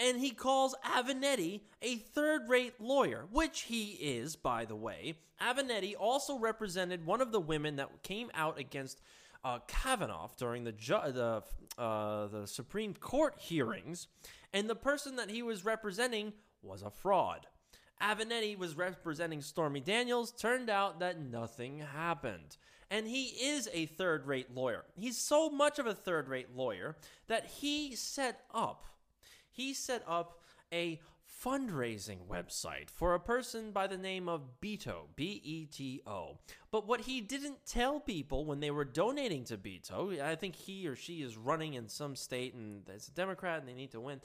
And 0.00 0.18
he 0.18 0.30
calls 0.30 0.74
Avenatti 0.82 1.60
a 1.82 1.96
third 1.96 2.48
rate 2.48 2.80
lawyer, 2.80 3.26
which 3.30 3.62
he 3.62 3.90
is, 4.00 4.34
by 4.34 4.64
the 4.64 4.74
way. 4.74 5.18
Avenatti 5.42 5.94
also 5.98 6.38
represented 6.38 7.04
one 7.04 7.20
of 7.20 7.32
the 7.32 7.40
women 7.40 7.76
that 7.76 8.02
came 8.02 8.30
out 8.32 8.58
against 8.58 9.02
uh, 9.44 9.58
Kavanaugh 9.68 10.28
during 10.38 10.64
the 10.64 10.72
ju- 10.72 11.12
the 11.12 11.42
uh, 11.78 12.26
the 12.28 12.46
Supreme 12.46 12.94
Court 12.94 13.34
hearings, 13.38 14.06
and 14.52 14.68
the 14.68 14.74
person 14.74 15.16
that 15.16 15.30
he 15.30 15.42
was 15.42 15.64
representing 15.64 16.32
was 16.62 16.82
a 16.82 16.90
fraud. 16.90 17.46
Avenatti 18.02 18.56
was 18.56 18.76
representing 18.76 19.42
Stormy 19.42 19.80
Daniels. 19.80 20.32
Turned 20.32 20.70
out 20.70 21.00
that 21.00 21.20
nothing 21.20 21.80
happened. 21.80 22.56
And 22.90 23.06
he 23.06 23.24
is 23.24 23.68
a 23.72 23.86
third 23.86 24.26
rate 24.26 24.54
lawyer. 24.54 24.84
He's 24.98 25.18
so 25.18 25.48
much 25.48 25.78
of 25.78 25.86
a 25.86 25.94
third 25.94 26.28
rate 26.28 26.56
lawyer 26.56 26.96
that 27.28 27.46
he 27.46 27.94
set 27.94 28.40
up 28.52 28.86
he 29.60 29.74
set 29.74 30.02
up 30.08 30.38
a 30.72 31.00
fundraising 31.44 32.18
website 32.30 32.90
for 32.90 33.14
a 33.14 33.20
person 33.20 33.72
by 33.72 33.86
the 33.86 33.96
name 33.96 34.28
of 34.28 34.60
Beto, 34.60 35.06
B 35.16 35.40
E 35.44 35.66
T 35.66 36.02
O. 36.06 36.38
But 36.70 36.86
what 36.86 37.02
he 37.02 37.20
didn't 37.20 37.66
tell 37.66 38.00
people 38.00 38.44
when 38.44 38.60
they 38.60 38.70
were 38.70 38.84
donating 38.84 39.44
to 39.44 39.56
Beto, 39.56 40.20
I 40.20 40.34
think 40.34 40.56
he 40.56 40.86
or 40.86 40.96
she 40.96 41.22
is 41.22 41.36
running 41.36 41.74
in 41.74 41.88
some 41.88 42.16
state 42.16 42.54
and 42.54 42.82
it's 42.88 43.08
a 43.08 43.12
Democrat 43.12 43.60
and 43.60 43.68
they 43.68 43.74
need 43.74 43.92
to 43.92 44.00
win. 44.00 44.20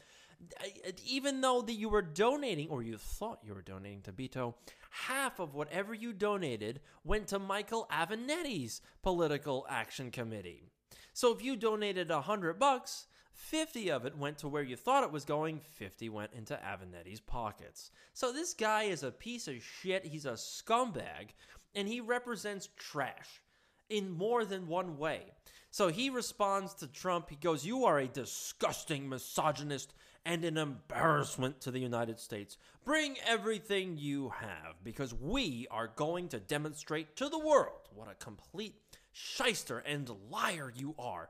Even 1.06 1.42
though 1.42 1.62
that 1.62 1.74
you 1.74 1.88
were 1.88 2.02
donating, 2.02 2.70
or 2.70 2.84
you 2.84 2.98
thought 2.98 3.40
you 3.44 3.54
were 3.54 3.62
donating 3.62 4.02
to 4.02 4.12
Beto, 4.12 4.56
half 4.90 5.40
of 5.40 5.54
whatever 5.54 5.94
you 5.94 6.12
donated 6.12 6.82
went 7.04 7.28
to 7.28 7.40
Michael 7.40 7.88
Avenatti's 7.92 8.82
political 9.02 9.66
action 9.70 10.12
committee. 10.12 10.72
So 11.14 11.34
if 11.34 11.42
you 11.42 11.56
donated 11.56 12.12
a 12.12 12.22
hundred 12.22 12.60
bucks, 12.60 13.08
50 13.36 13.92
of 13.92 14.06
it 14.06 14.18
went 14.18 14.38
to 14.40 14.48
where 14.48 14.64
you 14.64 14.76
thought 14.76 15.04
it 15.04 15.12
was 15.12 15.26
going, 15.26 15.60
50 15.60 16.10
went 16.10 16.32
into 16.34 16.56
Avenatti's 16.56 17.20
pockets. 17.20 17.92
So 18.14 18.32
this 18.32 18.54
guy 18.54 18.84
is 18.84 19.04
a 19.04 19.12
piece 19.12 19.48
of 19.48 19.62
shit, 19.62 20.06
he's 20.06 20.26
a 20.26 20.34
scumbag, 20.34 21.30
and 21.76 21.88
he 21.88 22.00
represents 22.00 22.70
trash 22.78 23.42
in 23.90 24.10
more 24.10 24.46
than 24.46 24.68
one 24.68 24.98
way. 24.98 25.34
So 25.70 25.90
he 25.90 26.10
responds 26.10 26.74
to 26.76 26.88
Trump, 26.88 27.30
he 27.30 27.36
goes, 27.36 27.66
You 27.66 27.86
are 27.86 28.00
a 28.00 28.08
disgusting 28.08 29.10
misogynist 29.10 29.94
and 30.26 30.44
an 30.46 30.58
embarrassment 30.58 31.62
to 31.62 31.72
the 31.72 31.80
United 31.80 32.20
States. 32.20 32.58
Bring 32.84 33.18
everything 33.28 33.98
you 33.98 34.30
have 34.30 34.76
because 34.84 35.14
we 35.14 35.68
are 35.70 35.92
going 35.96 36.30
to 36.30 36.40
demonstrate 36.40 37.16
to 37.18 37.30
the 37.30 37.38
world 37.38 37.90
what 37.94 38.10
a 38.10 38.16
complete 38.16 38.76
shyster 39.12 39.80
and 39.80 40.10
liar 40.32 40.72
you 40.76 40.96
are. 40.98 41.30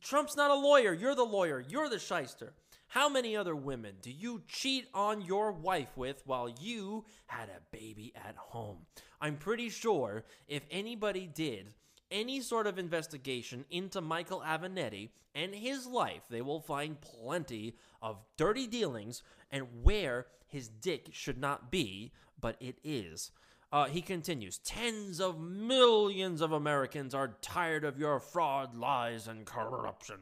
Trump's 0.00 0.36
not 0.36 0.50
a 0.50 0.54
lawyer. 0.54 0.92
You're 0.92 1.14
the 1.14 1.24
lawyer. 1.24 1.64
You're 1.68 1.88
the 1.88 1.98
shyster. 1.98 2.52
How 2.88 3.08
many 3.08 3.36
other 3.36 3.54
women 3.54 3.96
do 4.00 4.10
you 4.10 4.42
cheat 4.48 4.86
on 4.94 5.20
your 5.20 5.52
wife 5.52 5.94
with 5.96 6.22
while 6.24 6.48
you 6.48 7.04
had 7.26 7.50
a 7.50 7.76
baby 7.76 8.12
at 8.16 8.34
home? 8.36 8.86
I'm 9.20 9.36
pretty 9.36 9.68
sure 9.68 10.24
if 10.46 10.62
anybody 10.70 11.26
did 11.26 11.74
any 12.10 12.40
sort 12.40 12.66
of 12.66 12.78
investigation 12.78 13.66
into 13.70 14.00
Michael 14.00 14.40
Avenatti 14.40 15.10
and 15.34 15.54
his 15.54 15.86
life, 15.86 16.22
they 16.30 16.40
will 16.40 16.60
find 16.60 17.00
plenty 17.00 17.76
of 18.00 18.24
dirty 18.38 18.66
dealings 18.66 19.22
and 19.50 19.66
where 19.82 20.26
his 20.46 20.68
dick 20.68 21.08
should 21.12 21.38
not 21.38 21.70
be, 21.70 22.12
but 22.40 22.56
it 22.60 22.78
is. 22.82 23.30
Uh, 23.70 23.86
he 23.86 24.00
continues 24.00 24.58
Tens 24.58 25.20
of 25.20 25.38
millions 25.38 26.40
of 26.40 26.52
Americans 26.52 27.14
are 27.14 27.36
tired 27.42 27.84
of 27.84 27.98
your 27.98 28.18
fraud, 28.18 28.74
lies, 28.74 29.28
and 29.28 29.44
corruption. 29.44 30.16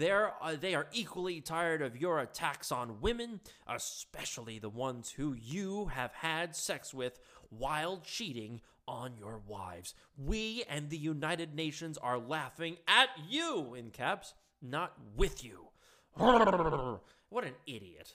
Uh, 0.00 0.56
they 0.60 0.74
are 0.74 0.88
equally 0.92 1.40
tired 1.40 1.80
of 1.80 1.96
your 1.96 2.18
attacks 2.18 2.72
on 2.72 3.00
women, 3.00 3.40
especially 3.66 4.58
the 4.58 4.68
ones 4.68 5.10
who 5.10 5.34
you 5.34 5.86
have 5.86 6.12
had 6.12 6.56
sex 6.56 6.92
with 6.92 7.18
while 7.48 8.00
cheating 8.04 8.60
on 8.86 9.16
your 9.16 9.40
wives. 9.46 9.94
We 10.18 10.64
and 10.68 10.90
the 10.90 10.98
United 10.98 11.54
Nations 11.54 11.96
are 11.98 12.18
laughing 12.18 12.76
at 12.88 13.08
you, 13.28 13.74
in 13.74 13.90
caps, 13.90 14.34
not 14.60 14.92
with 15.16 15.44
you. 15.44 15.68
what 16.16 17.44
an 17.44 17.54
idiot. 17.66 18.14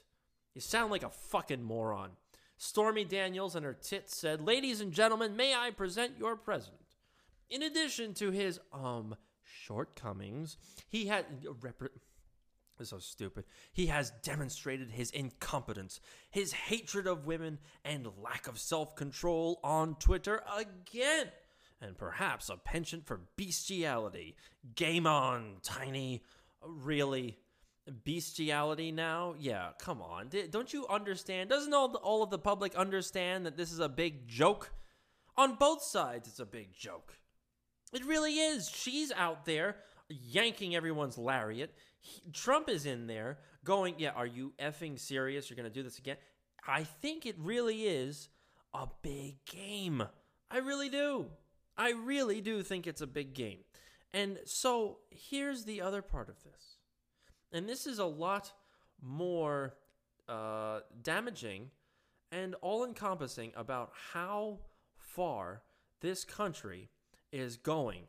You 0.54 0.62
sound 0.62 0.92
like 0.92 1.04
a 1.04 1.10
fucking 1.10 1.64
moron. 1.64 2.12
Stormy 2.60 3.06
Daniels 3.06 3.56
and 3.56 3.66
her 3.66 3.74
tits 3.74 4.16
said, 4.16 4.42
Ladies 4.46 4.82
and 4.82 4.92
gentlemen, 4.92 5.36
may 5.36 5.56
I 5.56 5.72
present 5.72 6.20
your 6.20 6.36
president? 6.36 6.82
In 7.50 7.64
addition 7.64 8.14
to 8.16 8.30
his, 8.32 8.60
um, 8.72 9.16
shortcomings, 9.44 10.58
he 10.88 11.08
had. 11.08 11.26
Rep- 11.62 11.92
so 12.82 13.00
stupid. 13.00 13.44
He 13.74 13.88
has 13.88 14.12
demonstrated 14.24 14.92
his 14.92 15.12
incompetence, 15.12 16.00
his 16.30 16.54
hatred 16.54 17.08
of 17.08 17.26
women, 17.26 17.60
and 17.84 18.08
lack 18.22 18.48
of 18.48 18.58
self 18.58 18.96
control 18.96 19.60
on 19.64 19.96
Twitter 19.96 20.44
again. 20.56 21.28
And 21.82 21.98
perhaps 21.98 22.50
a 22.50 22.58
penchant 22.58 23.06
for 23.06 23.22
bestiality. 23.38 24.36
Game 24.76 25.08
on, 25.08 25.58
Tiny. 25.62 26.24
Really? 26.62 27.38
Bestiality 27.92 28.92
now. 28.92 29.36
Yeah, 29.40 29.70
come 29.80 30.02
on. 30.02 30.30
Don't 30.50 30.74
you 30.74 30.88
understand? 30.88 31.50
Doesn't 31.50 31.74
all, 31.74 31.90
the, 31.90 32.00
all 32.00 32.24
of 32.24 32.30
the 32.30 32.40
public 32.40 32.76
understand 32.76 33.46
that 33.46 33.58
this 33.58 33.72
is 33.72 33.80
a 33.80 33.90
big 33.90 34.28
joke? 34.28 34.72
On 35.38 35.56
both 35.56 35.82
sides, 35.82 36.28
it's 36.28 36.40
a 36.40 36.46
big 36.46 36.74
joke. 36.74 37.14
It 37.94 38.06
really 38.06 38.36
is. 38.36 38.70
She's 38.70 39.12
out 39.12 39.46
there 39.46 39.78
yanking 40.10 40.76
everyone's 40.76 41.18
lariat. 41.18 41.74
He, 42.02 42.22
Trump 42.32 42.70
is 42.70 42.86
in 42.86 43.08
there 43.08 43.40
going, 43.64 43.96
Yeah, 43.98 44.12
are 44.12 44.26
you 44.26 44.54
effing 44.60 45.00
serious? 45.00 45.50
You're 45.50 45.58
to 45.64 45.70
do 45.70 45.84
this 45.84 46.00
again? 46.00 46.18
I 46.68 46.84
think 46.84 47.26
it 47.26 47.36
really 47.40 47.84
is 47.84 48.30
a 48.74 48.88
big 49.02 49.38
game. 49.46 50.04
I 50.52 50.58
really 50.60 50.90
do. 50.90 51.28
I 51.78 51.92
really 51.92 52.42
do 52.42 52.62
think 52.62 52.88
it's 52.88 53.02
a 53.02 53.08
big 53.08 53.34
game. 53.34 53.60
And 54.14 54.40
so 54.46 55.00
here's 55.12 55.66
the 55.66 55.82
other 55.82 56.02
part 56.02 56.30
of 56.30 56.44
this 56.44 56.79
and 57.52 57.68
this 57.68 57.88
is 57.88 58.00
a 58.00 58.06
lot 58.06 58.52
more 59.02 59.76
uh, 60.28 60.80
damaging 61.02 61.72
and 62.32 62.56
all 62.62 62.86
encompassing 62.86 63.52
about 63.56 63.92
how 64.14 64.60
far 64.96 65.64
this 66.02 66.24
country 66.24 66.90
is 67.32 67.58
going 67.58 68.04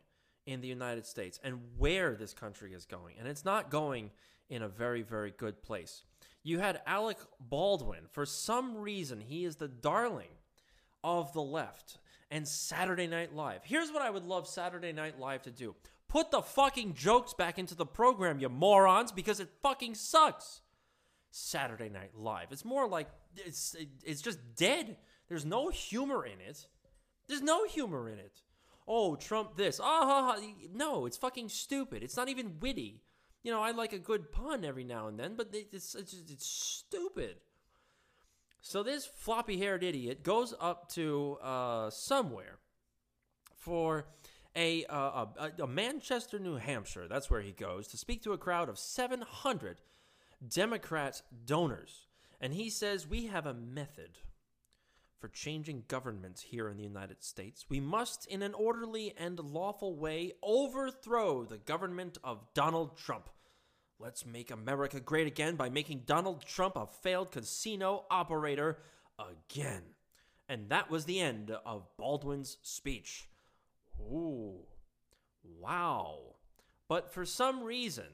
in 0.46 0.60
the 0.60 0.68
United 0.68 1.06
States 1.06 1.38
and 1.42 1.60
where 1.78 2.14
this 2.14 2.34
country 2.34 2.74
is 2.74 2.84
going. 2.84 3.16
And 3.18 3.28
it's 3.28 3.44
not 3.44 3.70
going 3.70 4.10
in 4.48 4.62
a 4.62 4.68
very, 4.68 5.02
very 5.02 5.32
good 5.36 5.62
place. 5.62 6.04
You 6.42 6.58
had 6.58 6.80
Alec 6.86 7.18
Baldwin. 7.38 8.04
For 8.10 8.26
some 8.26 8.76
reason, 8.76 9.20
he 9.20 9.44
is 9.44 9.56
the 9.56 9.68
darling 9.68 10.30
of 11.04 11.32
the 11.32 11.42
left 11.42 11.98
and 12.30 12.46
Saturday 12.46 13.06
Night 13.06 13.34
Live. 13.34 13.60
Here's 13.64 13.92
what 13.92 14.02
I 14.02 14.10
would 14.10 14.24
love 14.24 14.46
Saturday 14.46 14.92
Night 14.92 15.18
Live 15.18 15.42
to 15.42 15.50
do 15.50 15.74
Put 16.10 16.32
the 16.32 16.42
fucking 16.42 16.94
jokes 16.94 17.34
back 17.34 17.56
into 17.56 17.76
the 17.76 17.86
program, 17.86 18.40
you 18.40 18.48
morons, 18.48 19.12
because 19.12 19.38
it 19.38 19.48
fucking 19.62 19.94
sucks. 19.94 20.60
Saturday 21.30 21.88
Night 21.88 22.10
Live. 22.16 22.48
It's 22.50 22.64
more 22.64 22.88
like 22.88 23.08
it's 23.36 23.76
it's 24.04 24.20
just 24.20 24.40
dead. 24.56 24.96
There's 25.28 25.44
no 25.44 25.68
humor 25.68 26.26
in 26.26 26.40
it. 26.40 26.66
There's 27.28 27.42
no 27.42 27.64
humor 27.64 28.08
in 28.08 28.18
it. 28.18 28.42
Oh, 28.88 29.14
Trump 29.14 29.56
this. 29.56 29.78
Ah, 29.80 30.04
ha, 30.04 30.34
ha. 30.34 30.46
no, 30.74 31.06
it's 31.06 31.16
fucking 31.16 31.48
stupid. 31.48 32.02
It's 32.02 32.16
not 32.16 32.28
even 32.28 32.58
witty. 32.58 33.04
You 33.44 33.52
know, 33.52 33.62
I 33.62 33.70
like 33.70 33.92
a 33.92 33.98
good 33.98 34.32
pun 34.32 34.64
every 34.64 34.82
now 34.82 35.06
and 35.06 35.16
then, 35.16 35.36
but 35.36 35.50
it's 35.52 35.94
it's, 35.94 36.12
it's 36.12 36.46
stupid. 36.46 37.36
So 38.60 38.82
this 38.82 39.06
floppy 39.06 39.58
haired 39.58 39.84
idiot 39.84 40.24
goes 40.24 40.54
up 40.60 40.90
to 40.94 41.38
uh, 41.40 41.90
somewhere 41.90 42.58
for 43.54 44.06
a, 44.56 44.84
uh, 44.86 45.26
a, 45.38 45.62
a 45.62 45.66
Manchester, 45.66 46.38
New 46.38 46.56
Hampshire. 46.56 47.06
That's 47.08 47.30
where 47.30 47.40
he 47.40 47.52
goes 47.52 47.86
to 47.88 47.96
speak 47.96 48.22
to 48.22 48.32
a 48.32 48.38
crowd 48.38 48.68
of 48.68 48.78
700 48.78 49.80
Democrat 50.46 51.22
donors. 51.44 52.06
And 52.40 52.54
he 52.54 52.70
says, 52.70 53.06
We 53.06 53.26
have 53.26 53.46
a 53.46 53.54
method 53.54 54.18
for 55.20 55.28
changing 55.28 55.84
government 55.86 56.44
here 56.48 56.68
in 56.68 56.78
the 56.78 56.82
United 56.82 57.22
States. 57.22 57.66
We 57.68 57.78
must, 57.78 58.26
in 58.26 58.42
an 58.42 58.54
orderly 58.54 59.14
and 59.18 59.38
lawful 59.38 59.94
way, 59.94 60.32
overthrow 60.42 61.44
the 61.44 61.58
government 61.58 62.16
of 62.24 62.54
Donald 62.54 62.96
Trump. 62.96 63.28
Let's 63.98 64.24
make 64.24 64.50
America 64.50 64.98
great 64.98 65.26
again 65.26 65.56
by 65.56 65.68
making 65.68 66.04
Donald 66.06 66.46
Trump 66.46 66.76
a 66.76 66.86
failed 66.86 67.32
casino 67.32 68.06
operator 68.10 68.78
again. 69.18 69.82
And 70.48 70.70
that 70.70 70.90
was 70.90 71.04
the 71.04 71.20
end 71.20 71.50
of 71.50 71.86
Baldwin's 71.98 72.56
speech. 72.62 73.28
Ooh, 74.10 74.66
wow. 75.58 76.18
But 76.88 77.12
for 77.12 77.24
some 77.24 77.62
reason, 77.62 78.06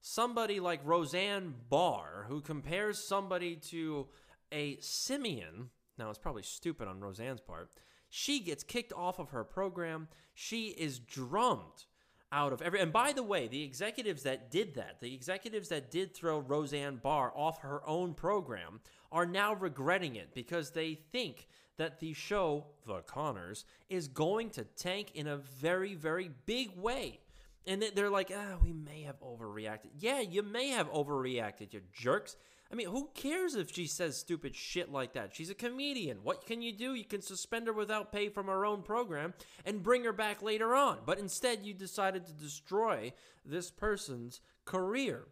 somebody 0.00 0.60
like 0.60 0.80
Roseanne 0.84 1.54
Barr, 1.68 2.26
who 2.28 2.40
compares 2.40 2.98
somebody 2.98 3.56
to 3.56 4.08
a 4.52 4.76
simian, 4.80 5.70
now 5.98 6.10
it's 6.10 6.18
probably 6.18 6.42
stupid 6.42 6.88
on 6.88 7.00
Roseanne's 7.00 7.40
part, 7.40 7.70
she 8.08 8.40
gets 8.40 8.64
kicked 8.64 8.92
off 8.92 9.18
of 9.18 9.30
her 9.30 9.44
program. 9.44 10.08
She 10.34 10.68
is 10.68 10.98
drummed 10.98 11.84
out 12.32 12.52
of 12.52 12.62
every. 12.62 12.80
And 12.80 12.92
by 12.92 13.12
the 13.12 13.22
way, 13.22 13.48
the 13.48 13.62
executives 13.62 14.22
that 14.22 14.50
did 14.50 14.74
that, 14.74 15.00
the 15.00 15.14
executives 15.14 15.68
that 15.68 15.90
did 15.90 16.14
throw 16.14 16.38
Roseanne 16.38 17.00
Barr 17.02 17.32
off 17.34 17.60
her 17.60 17.86
own 17.86 18.14
program, 18.14 18.80
are 19.12 19.26
now 19.26 19.54
regretting 19.54 20.16
it 20.16 20.34
because 20.34 20.70
they 20.70 20.94
think 20.94 21.48
that 21.78 21.98
the 22.00 22.12
show, 22.12 22.66
The 22.86 23.00
Conners, 23.00 23.64
is 23.88 24.08
going 24.08 24.50
to 24.50 24.64
tank 24.64 25.12
in 25.14 25.26
a 25.26 25.36
very, 25.36 25.94
very 25.94 26.30
big 26.46 26.76
way. 26.76 27.20
And 27.66 27.84
they're 27.94 28.10
like, 28.10 28.32
ah, 28.34 28.56
we 28.62 28.72
may 28.72 29.02
have 29.02 29.20
overreacted. 29.20 29.90
Yeah, 29.98 30.20
you 30.20 30.42
may 30.42 30.68
have 30.68 30.90
overreacted, 30.90 31.72
you 31.72 31.80
jerks. 31.92 32.36
I 32.70 32.74
mean, 32.74 32.88
who 32.88 33.08
cares 33.14 33.54
if 33.54 33.74
she 33.74 33.86
says 33.86 34.16
stupid 34.16 34.54
shit 34.54 34.92
like 34.92 35.14
that? 35.14 35.34
She's 35.34 35.50
a 35.50 35.54
comedian. 35.54 36.18
What 36.22 36.46
can 36.46 36.60
you 36.60 36.72
do? 36.72 36.94
You 36.94 37.04
can 37.04 37.22
suspend 37.22 37.66
her 37.66 37.72
without 37.72 38.12
pay 38.12 38.28
from 38.28 38.46
her 38.46 38.66
own 38.66 38.82
program 38.82 39.32
and 39.64 39.82
bring 39.82 40.04
her 40.04 40.12
back 40.12 40.42
later 40.42 40.74
on. 40.74 40.98
But 41.06 41.18
instead, 41.18 41.64
you 41.64 41.72
decided 41.72 42.26
to 42.26 42.32
destroy 42.32 43.12
this 43.44 43.70
person's 43.70 44.40
career. 44.66 45.24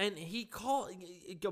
And 0.00 0.16
he 0.16 0.46
called, 0.46 0.92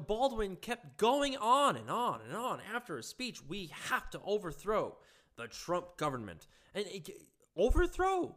Baldwin 0.06 0.56
kept 0.56 0.96
going 0.96 1.36
on 1.36 1.76
and 1.76 1.90
on 1.90 2.22
and 2.26 2.34
on 2.34 2.60
after 2.74 2.96
his 2.96 3.06
speech. 3.06 3.42
We 3.46 3.70
have 3.90 4.08
to 4.12 4.20
overthrow 4.24 4.96
the 5.36 5.48
Trump 5.48 5.98
government. 5.98 6.46
And 6.74 6.86
overthrow, 7.54 8.36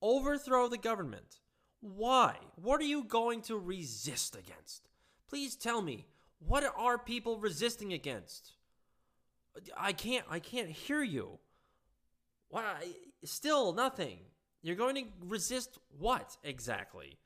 overthrow 0.00 0.68
the 0.68 0.78
government. 0.78 1.40
Why? 1.80 2.36
What 2.54 2.80
are 2.80 2.84
you 2.84 3.02
going 3.02 3.42
to 3.42 3.58
resist 3.58 4.36
against? 4.36 4.88
Please 5.28 5.56
tell 5.56 5.82
me, 5.82 6.06
what 6.38 6.62
are 6.76 6.96
people 6.96 7.40
resisting 7.40 7.92
against? 7.92 8.52
I 9.76 9.92
can't 9.92 10.24
I 10.30 10.38
can't 10.38 10.68
hear 10.68 11.02
you. 11.02 11.40
Why 12.50 12.76
still 13.24 13.72
nothing. 13.72 14.18
You're 14.62 14.76
going 14.76 14.94
to 14.94 15.04
resist 15.26 15.76
what 15.98 16.36
exactly? 16.44 17.18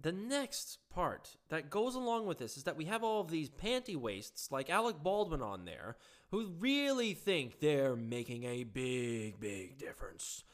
The 0.00 0.12
next 0.12 0.78
part 0.90 1.36
that 1.48 1.70
goes 1.70 1.94
along 1.94 2.26
with 2.26 2.38
this 2.38 2.56
is 2.56 2.64
that 2.64 2.76
we 2.76 2.84
have 2.84 3.02
all 3.02 3.20
of 3.20 3.30
these 3.30 3.50
panty 3.50 3.96
waists 3.96 4.52
like 4.52 4.70
Alec 4.70 5.02
Baldwin 5.02 5.42
on 5.42 5.64
there 5.64 5.96
who 6.30 6.52
really 6.58 7.14
think 7.14 7.60
they're 7.60 7.96
making 7.96 8.44
a 8.44 8.64
big, 8.64 9.40
big 9.40 9.78
difference. 9.78 10.44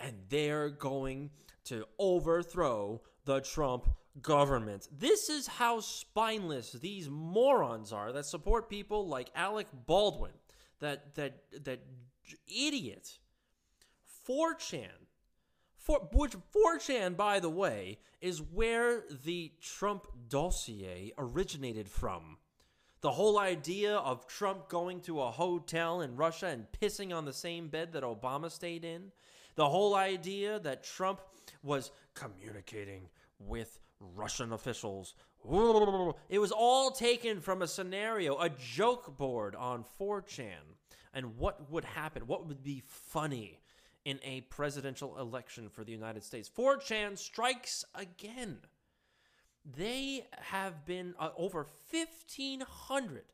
And 0.00 0.16
they're 0.28 0.70
going 0.70 1.30
to 1.64 1.84
overthrow 1.98 3.02
the 3.24 3.40
Trump 3.40 3.88
government. 4.22 4.88
This 4.96 5.28
is 5.28 5.46
how 5.46 5.80
spineless 5.80 6.72
these 6.72 7.08
morons 7.08 7.92
are 7.92 8.12
that 8.12 8.26
support 8.26 8.68
people 8.68 9.06
like 9.06 9.30
Alec 9.34 9.66
Baldwin, 9.86 10.32
that 10.80 11.14
that 11.16 11.42
that 11.64 11.80
idiot. 12.48 13.18
4chan, 14.28 15.05
for, 15.86 16.08
which 16.12 16.34
4chan, 16.54 17.16
by 17.16 17.38
the 17.38 17.48
way, 17.48 17.98
is 18.20 18.42
where 18.42 19.04
the 19.24 19.52
Trump 19.60 20.08
dossier 20.28 21.12
originated 21.16 21.88
from. 21.88 22.38
The 23.02 23.12
whole 23.12 23.38
idea 23.38 23.94
of 23.96 24.26
Trump 24.26 24.68
going 24.68 25.00
to 25.02 25.22
a 25.22 25.30
hotel 25.30 26.00
in 26.00 26.16
Russia 26.16 26.46
and 26.46 26.66
pissing 26.80 27.14
on 27.16 27.24
the 27.24 27.32
same 27.32 27.68
bed 27.68 27.92
that 27.92 28.02
Obama 28.02 28.50
stayed 28.50 28.84
in. 28.84 29.12
The 29.54 29.68
whole 29.68 29.94
idea 29.94 30.58
that 30.58 30.82
Trump 30.82 31.20
was 31.62 31.92
communicating 32.14 33.08
with 33.38 33.78
Russian 34.00 34.52
officials. 34.52 35.14
It 36.28 36.40
was 36.40 36.50
all 36.50 36.90
taken 36.90 37.40
from 37.40 37.62
a 37.62 37.68
scenario, 37.68 38.36
a 38.38 38.48
joke 38.48 39.16
board 39.16 39.54
on 39.54 39.84
4chan. 40.00 40.74
And 41.14 41.36
what 41.36 41.70
would 41.70 41.84
happen? 41.84 42.26
What 42.26 42.48
would 42.48 42.64
be 42.64 42.82
funny 42.86 43.60
in 44.06 44.20
a 44.22 44.40
presidential 44.42 45.18
election 45.18 45.68
for 45.68 45.82
the 45.82 45.90
United 45.90 46.22
States? 46.22 46.48
4chan 46.48 47.18
strikes 47.18 47.84
again. 47.92 48.58
They 49.64 50.28
have 50.38 50.86
been 50.86 51.14
uh, 51.18 51.30
over 51.36 51.66
1,500 51.90 53.24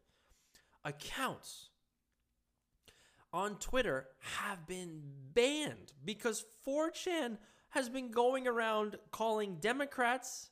accounts 0.83 1.69
on 3.35 3.57
Twitter 3.57 4.09
have 4.39 4.67
been 4.67 5.03
banned 5.35 5.93
because 6.05 6.45
4chan 6.67 7.37
has 7.71 7.91
been 7.91 8.11
going 8.11 8.49
around 8.49 8.97
calling 9.11 9.57
Democrats 9.57 10.49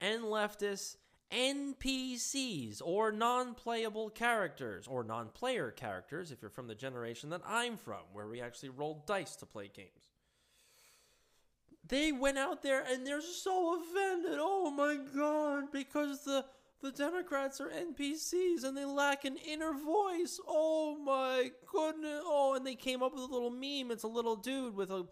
and 0.00 0.24
leftists 0.24 0.96
NPCs 1.32 2.82
or 2.84 3.10
non 3.10 3.54
playable 3.54 4.10
characters 4.10 4.86
or 4.86 5.02
non 5.02 5.28
player 5.28 5.70
characters 5.70 6.30
if 6.30 6.42
you're 6.42 6.50
from 6.50 6.68
the 6.68 6.74
generation 6.74 7.30
that 7.30 7.42
I'm 7.46 7.76
from, 7.76 8.02
where 8.12 8.28
we 8.28 8.40
actually 8.40 8.70
roll 8.70 9.02
dice 9.06 9.36
to 9.36 9.46
play 9.46 9.70
games. 9.74 9.88
They 11.88 12.12
went 12.12 12.38
out 12.38 12.62
there 12.62 12.84
and 12.88 13.06
they're 13.06 13.20
so 13.20 13.80
offended. 13.80 14.38
Oh 14.38 14.70
my 14.70 14.96
god, 15.14 15.72
because 15.72 16.24
the 16.24 16.44
the 16.82 16.90
Democrats 16.90 17.60
are 17.60 17.68
NPCs 17.68 18.64
and 18.64 18.76
they 18.76 18.84
lack 18.84 19.24
an 19.24 19.36
inner 19.36 19.72
voice. 19.72 20.40
Oh 20.46 20.98
my 20.98 21.52
goodness. 21.70 22.22
Oh, 22.24 22.54
and 22.56 22.66
they 22.66 22.74
came 22.74 23.02
up 23.04 23.12
with 23.14 23.22
a 23.22 23.32
little 23.32 23.50
meme. 23.50 23.92
It's 23.92 24.02
a 24.02 24.08
little 24.08 24.34
dude 24.34 24.74
with 24.74 24.90
a 24.90 25.06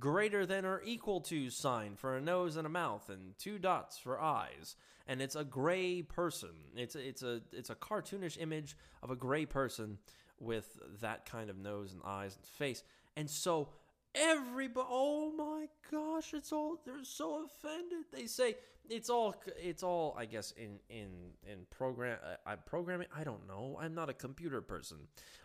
greater 0.00 0.46
than 0.46 0.64
or 0.64 0.82
equal 0.84 1.20
to 1.20 1.50
sign 1.50 1.94
for 1.94 2.16
a 2.16 2.20
nose 2.20 2.56
and 2.56 2.66
a 2.66 2.70
mouth 2.70 3.08
and 3.08 3.38
two 3.38 3.58
dots 3.58 3.98
for 3.98 4.20
eyes. 4.20 4.74
And 5.06 5.20
it's 5.20 5.36
a 5.36 5.44
gray 5.44 6.02
person. 6.02 6.50
It's 6.76 6.96
it's 6.96 7.22
a 7.22 7.42
it's 7.52 7.70
a 7.70 7.74
cartoonish 7.74 8.40
image 8.40 8.76
of 9.02 9.10
a 9.10 9.16
gray 9.16 9.46
person 9.46 9.98
with 10.40 10.78
that 11.00 11.26
kind 11.26 11.50
of 11.50 11.58
nose 11.58 11.92
and 11.92 12.00
eyes 12.04 12.36
and 12.36 12.44
face. 12.44 12.82
And 13.16 13.28
so 13.28 13.68
everybody 14.14 14.86
oh 14.90 15.32
my 15.36 15.66
gosh 15.90 16.34
it's 16.34 16.52
all 16.52 16.80
they're 16.84 17.04
so 17.04 17.44
offended. 17.44 18.04
They 18.12 18.26
say 18.26 18.56
it's 18.88 19.08
all 19.08 19.36
it's 19.56 19.84
all 19.84 20.16
i 20.18 20.24
guess 20.24 20.52
in 20.52 20.80
in 20.88 21.08
in 21.46 21.58
program 21.70 22.18
uh, 22.46 22.56
programming 22.66 23.06
i 23.16 23.22
don't 23.22 23.46
know. 23.46 23.78
I'm 23.80 23.94
not 23.94 24.08
a 24.08 24.14
computer 24.14 24.60
person. 24.60 24.98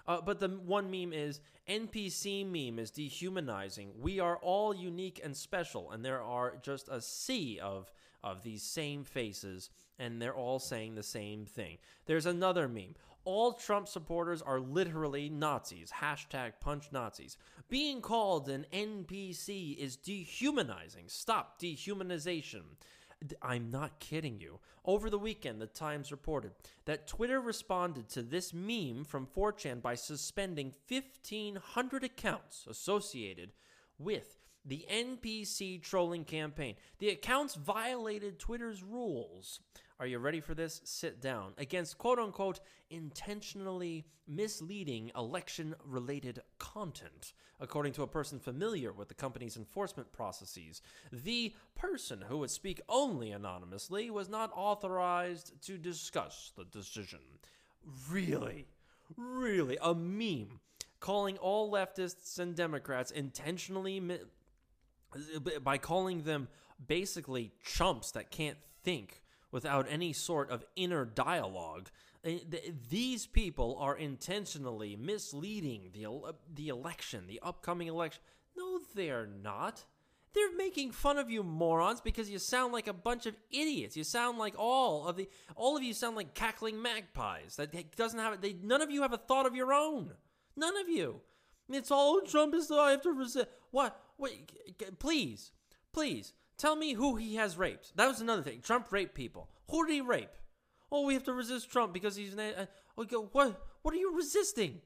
Uh, 0.08 0.21
but 0.21 0.39
the 0.39 0.47
one 0.49 0.89
meme 0.89 1.13
is 1.13 1.41
npc 1.69 2.45
meme 2.45 2.80
is 2.80 2.91
dehumanizing. 2.91 3.91
We 3.99 4.19
are 4.19 4.38
all 4.38 4.73
unique 4.73 5.21
and 5.23 5.36
special 5.36 5.91
and 5.91 6.04
there 6.04 6.21
are 6.21 6.58
just 6.62 6.89
a 6.89 7.01
sea 7.01 7.60
of 7.60 7.91
of 8.23 8.41
these 8.41 8.63
same 8.63 9.04
faces 9.04 9.69
and 9.99 10.19
they're 10.21 10.36
all 10.36 10.60
saying 10.60 10.95
the 10.95 11.04
same 11.04 11.45
thing. 11.45 11.78
There's 12.06 12.25
another 12.25 12.67
meme 12.67 12.95
all 13.25 13.53
Trump 13.53 13.88
supporters 13.88 14.41
are 14.41 14.59
literally 14.59 15.29
Nazis. 15.29 15.91
Hashtag 15.99 16.53
punch 16.61 16.85
Nazis. 16.91 17.38
Being 17.67 18.01
called 18.01 18.47
an 18.47 18.65
NPC 18.71 19.75
is 19.77 19.97
dehumanizing. 19.97 21.05
Stop 21.07 21.59
dehumanization. 21.59 22.61
I'm 23.41 23.71
not 23.71 23.99
kidding 23.99 24.39
you. 24.39 24.59
Over 24.83 25.09
the 25.09 25.17
weekend, 25.17 25.59
the 25.59 25.67
Times 25.67 26.11
reported 26.11 26.51
that 26.85 27.07
Twitter 27.07 27.39
responded 27.41 28.07
to 28.09 28.21
this 28.21 28.53
meme 28.53 29.03
from 29.03 29.25
4chan 29.25 29.81
by 29.81 29.95
suspending 29.95 30.73
1,500 30.88 32.03
accounts 32.03 32.67
associated 32.69 33.51
with 33.97 34.38
the 34.63 34.85
NPC 34.91 35.81
trolling 35.81 36.25
campaign. 36.25 36.75
The 36.99 37.09
accounts 37.09 37.55
violated 37.55 38.39
Twitter's 38.39 38.83
rules 38.83 39.59
are 39.99 40.08
you 40.08 40.19
ready 40.19 40.41
for 40.41 40.53
this? 40.53 40.81
Sit 40.84 41.21
down. 41.21 41.53
Against 41.58 41.97
quote 41.97 42.19
unquote 42.19 42.60
intentionally 42.89 44.05
misleading 44.27 45.12
election 45.15 45.75
related 45.86 46.41
content, 46.60 47.34
according 47.60 47.93
to 47.93 48.03
a 48.03 48.08
person 48.08 48.39
familiar 48.39 48.91
with 48.91 49.08
the 49.08 49.13
company's 49.13 49.55
enforcement 49.55 50.12
processes. 50.12 50.81
The 51.12 51.53
person 51.75 52.25
who 52.27 52.39
would 52.39 52.51
speak 52.51 52.81
only 52.89 53.31
anonymously 53.31 54.10
was 54.10 54.27
not 54.27 54.51
authorized 54.55 55.53
to 55.63 55.77
discuss 55.77 56.51
the 56.55 56.65
decision. 56.65 57.19
really, 58.10 58.67
really 59.15 59.77
a 59.81 59.93
meme 59.93 60.60
calling 60.99 61.38
all 61.38 61.71
leftists 61.71 62.39
and 62.39 62.55
Democrats 62.55 63.12
intentionally 63.12 63.99
mi- 63.99 64.19
uh, 65.13 65.60
by 65.60 65.77
calling 65.77 66.23
them 66.23 66.47
basically 66.86 67.51
chumps 67.63 68.12
that 68.12 68.31
can't 68.31 68.58
think 68.84 69.21
without 69.55 69.87
any 69.89 70.11
sort 70.11 70.51
of 70.51 70.65
inner 70.75 71.05
dialogue. 71.05 71.89
Uh, 72.27 72.31
These 72.89 73.25
people 73.25 73.77
are 73.79 73.95
intentionally 73.95 74.97
misleading 74.97 75.91
the 75.93 76.05
the 76.53 76.67
election, 76.67 77.23
the 77.27 77.39
upcoming 77.41 77.87
election. 77.87 78.21
No, 78.57 78.81
they're 78.93 79.29
not. 79.41 79.85
They're 80.33 80.57
making 80.57 80.91
fun 80.91 81.17
of 81.17 81.29
you 81.29 81.41
morons 81.41 82.01
because 82.01 82.29
you 82.29 82.37
sound 82.37 82.73
like 82.73 82.87
a 82.87 82.93
bunch 83.09 83.25
of 83.25 83.37
idiots. 83.49 83.95
You 83.95 84.03
sound 84.03 84.37
like 84.37 84.55
all 84.57 85.07
of 85.07 85.15
the 85.15 85.29
all 85.55 85.77
of 85.77 85.83
you 85.83 85.93
sound 85.93 86.17
like 86.17 86.33
cackling 86.33 86.81
magpies. 86.81 87.55
That 87.55 87.95
doesn't 87.95 88.19
have 88.19 88.41
they 88.41 88.57
none 88.61 88.81
of 88.81 88.91
you 88.91 89.03
have 89.03 89.13
a 89.13 89.17
thought 89.29 89.45
of 89.45 89.55
your 89.55 89.71
own. 89.71 90.11
None 90.57 90.75
of 90.75 90.89
you. 90.89 91.21
It's 91.69 91.91
all 91.91 92.19
oh, 92.21 92.27
Trump 92.27 92.53
is 92.53 92.69
I 92.69 92.91
have 92.91 93.03
to 93.03 93.13
resist. 93.13 93.47
What? 93.71 93.97
Wait, 94.17 94.51
please. 94.99 95.51
Please 95.93 96.33
tell 96.57 96.75
me 96.75 96.93
who 96.93 97.15
he 97.15 97.35
has 97.35 97.57
raped. 97.57 97.95
That 97.95 98.07
was 98.07 98.21
another 98.21 98.41
thing. 98.41 98.61
Trump 98.61 98.91
raped 98.91 99.15
people. 99.15 99.49
Who 99.69 99.85
did 99.85 99.93
he 99.93 100.01
rape? 100.01 100.37
Oh, 100.91 101.05
we 101.05 101.13
have 101.13 101.23
to 101.23 101.33
resist 101.33 101.71
Trump 101.71 101.93
because 101.93 102.15
he's. 102.15 102.37
Uh, 102.37 102.65
go, 103.07 103.29
what? 103.31 103.61
What 103.81 103.93
are 103.93 103.97
you 103.97 104.15
resisting? 104.15 104.81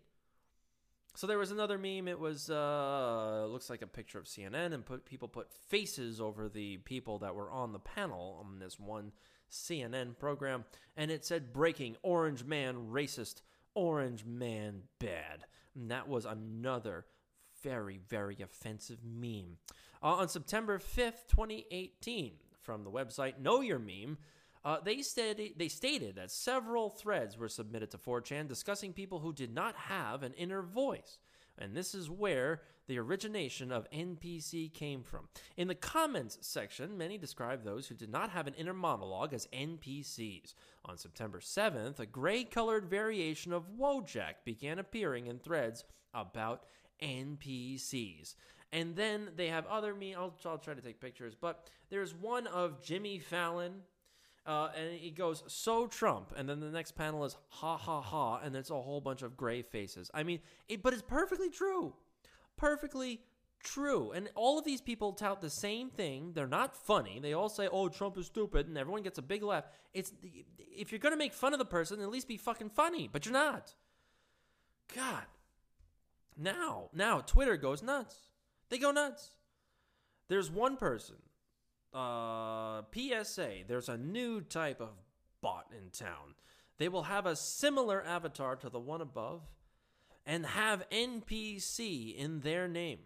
So 1.15 1.27
there 1.27 1.38
was 1.38 1.51
another 1.51 1.77
meme. 1.77 2.08
It 2.08 2.19
was 2.19 2.49
uh, 2.49 3.45
looks 3.49 3.69
like 3.69 3.82
a 3.82 3.88
picture 3.88 4.19
of 4.19 4.25
CNN, 4.25 4.73
and 4.73 4.86
put 4.86 5.05
people 5.05 5.27
put 5.27 5.51
faces 5.51 6.21
over 6.21 6.47
the 6.47 6.77
people 6.77 7.19
that 7.19 7.36
were 7.36 7.51
on 7.51 7.73
the 7.73 7.79
panel 7.79 8.43
on 8.43 8.60
this 8.60 8.79
one 8.79 9.12
CNN 9.51 10.17
program, 10.17 10.65
and 10.95 11.12
it 11.12 11.25
said 11.25 11.51
"Breaking: 11.51 11.97
Orange 12.03 12.45
Man 12.45 12.88
racist, 12.91 13.41
Orange 13.73 14.23
Man 14.23 14.84
bad." 14.99 15.45
And 15.75 15.91
that 15.91 16.08
was 16.08 16.25
another 16.25 17.05
very 17.63 17.99
very 18.08 18.38
offensive 18.41 18.99
meme. 19.03 19.58
Uh, 20.01 20.15
on 20.15 20.29
September 20.29 20.79
fifth, 20.79 21.27
twenty 21.27 21.65
eighteen, 21.71 22.33
from 22.62 22.83
the 22.83 22.91
website 22.91 23.39
Know 23.39 23.62
Your 23.62 23.79
Meme. 23.79 24.17
Uh, 24.63 24.77
they 24.83 25.01
stated 25.01 25.53
they 25.57 25.67
stated 25.69 26.15
that 26.15 26.31
several 26.31 26.89
threads 26.89 27.38
were 27.38 27.47
submitted 27.47 27.91
to 27.91 27.97
4chan 27.97 28.47
discussing 28.47 28.91
people 28.91 29.19
who 29.19 29.31
did 29.31 29.53
not 29.53 29.75
have 29.75 30.21
an 30.21 30.33
inner 30.33 30.62
voice. 30.62 31.17
And 31.57 31.75
this 31.75 31.95
is 31.95 32.09
where 32.09 32.62
the 32.89 32.99
origination 32.99 33.71
of 33.71 33.89
NPC 33.91 34.73
came 34.73 35.04
from. 35.04 35.30
In 35.56 35.67
the 35.67 35.75
comments 35.75 36.39
section, 36.41 36.97
many 36.97 37.19
describe 37.19 37.63
those 37.63 37.88
who 37.88 37.93
did 37.93 38.10
not 38.10 38.32
have 38.32 38.47
an 38.47 38.56
inner 38.56 38.73
monologue 38.73 39.32
as 39.32 39.47
NPCs. 39.54 40.56
On 40.86 40.97
September 40.97 41.39
7th, 41.39 41.99
a 41.99 42.08
gray 42.08 42.43
colored 42.43 42.89
variation 42.89 43.54
of 43.54 43.69
Wojak 43.80 44.43
began 44.43 44.80
appearing 44.80 45.28
in 45.28 45.38
threads 45.38 45.84
about 46.15 46.65
NPCs. 47.02 48.36
And 48.73 48.95
then 48.95 49.30
they 49.36 49.47
have 49.49 49.67
other 49.67 49.93
me. 49.93 50.15
I'll, 50.15 50.34
I'll 50.45 50.58
try 50.58 50.73
to 50.73 50.82
take 50.82 50.99
pictures, 50.99 51.36
but 51.39 51.69
there's 51.91 52.15
one 52.15 52.47
of 52.47 52.84
Jimmy 52.84 53.19
Fallon 53.19 53.84
uh, 54.45 54.69
and 54.75 54.93
he 54.93 55.12
goes, 55.12 55.43
so 55.45 55.86
Trump. 55.86 56.34
And 56.36 56.49
then 56.49 56.60
the 56.60 56.71
next 56.71 56.93
panel 56.93 57.23
is 57.23 57.38
ha 57.49 57.78
ha 57.78 58.02
ha. 58.02 58.39
And 58.43 58.56
it's 58.56 58.71
a 58.71 58.82
whole 58.82 58.99
bunch 58.99 59.21
of 59.21 59.38
gray 59.38 59.62
faces. 59.62 60.10
I 60.12 60.23
mean, 60.23 60.39
it, 60.67 60.82
but 60.82 60.91
it's 60.91 61.04
perfectly 61.04 61.52
true. 61.52 61.93
Perfectly 62.60 63.22
true. 63.63 64.12
And 64.12 64.30
all 64.36 64.60
of 64.60 64.65
these 64.65 64.82
people 64.82 65.13
tout 65.13 65.41
the 65.41 65.50
same 65.50 65.89
thing. 65.89 66.34
They're 66.34 66.48
not 66.48 66.76
funny. 66.76 67.19
They 67.19 67.34
all 67.34 67.50
say, 67.50 67.67
oh, 67.72 67.89
Trump 67.89 68.17
is 68.17 68.28
stupid. 68.28 68.67
And 68.67 68.78
everyone 68.78 69.02
gets 69.02 69.17
a 69.17 69.24
big 69.24 69.41
laugh. 69.41 69.65
It's 69.93 70.13
If 70.58 70.91
you're 70.91 71.00
going 71.00 71.13
to 71.13 71.17
make 71.17 71.34
fun 71.34 71.54
of 71.54 71.60
the 71.60 71.65
person, 71.65 72.02
at 72.02 72.10
least 72.10 72.28
be 72.28 72.38
fucking 72.38 72.69
funny. 72.69 73.10
But 73.12 73.26
you're 73.26 73.34
not. 73.34 73.74
God. 74.95 75.26
Now, 76.38 76.89
now 76.93 77.22
Twitter 77.22 77.58
goes 77.58 77.82
nuts. 77.82 78.15
They 78.69 78.78
go 78.78 78.91
nuts. 78.91 79.32
There's 80.28 80.52
one 80.52 80.78
person 80.78 81.15
uh, 81.93 82.82
PSA, 82.93 83.50
there's 83.67 83.89
a 83.89 83.98
new 83.98 84.41
type 84.41 84.82
of 84.82 84.89
bot 85.41 85.67
in 85.72 85.89
town. 85.89 86.36
They 86.78 86.89
will 86.89 87.04
have 87.04 87.26
a 87.26 87.36
similar 87.36 88.04
avatar 88.04 88.56
to 88.58 88.69
the 88.69 88.80
one 88.80 89.02
above 89.02 89.41
and 90.30 90.46
have 90.46 90.88
NPC 90.92 92.15
in 92.15 92.42
their 92.42 92.68
name. 92.68 93.00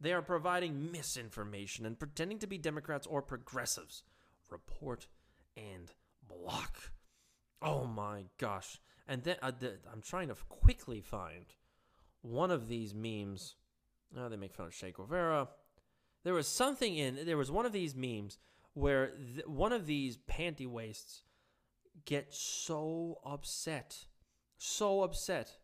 They 0.00 0.12
are 0.12 0.22
providing 0.22 0.90
misinformation 0.90 1.86
and 1.86 1.96
pretending 1.96 2.40
to 2.40 2.48
be 2.48 2.58
Democrats 2.58 3.06
or 3.06 3.22
progressives. 3.22 4.02
Report 4.50 5.06
and 5.56 5.92
block. 6.26 6.90
Oh 7.62 7.84
my 7.84 8.24
gosh. 8.38 8.80
And 9.06 9.22
then 9.22 9.36
uh, 9.40 9.52
I'm 9.92 10.02
trying 10.02 10.28
to 10.28 10.34
quickly 10.48 11.00
find 11.00 11.46
one 12.22 12.50
of 12.50 12.66
these 12.66 12.92
memes. 12.92 13.54
Oh, 14.16 14.28
they 14.28 14.36
make 14.36 14.52
fun 14.52 14.66
of 14.66 14.72
Che 14.72 14.90
Guevara. 14.90 15.46
There 16.24 16.34
was 16.34 16.48
something 16.48 16.96
in 16.96 17.24
there 17.24 17.36
was 17.36 17.52
one 17.52 17.66
of 17.66 17.72
these 17.72 17.94
memes 17.94 18.36
where 18.74 19.12
th- 19.34 19.46
one 19.46 19.72
of 19.72 19.86
these 19.86 20.16
panty 20.16 20.66
waists 20.66 21.22
get 22.04 22.34
so 22.34 23.20
upset, 23.24 24.06
so 24.56 25.02
upset 25.02 25.57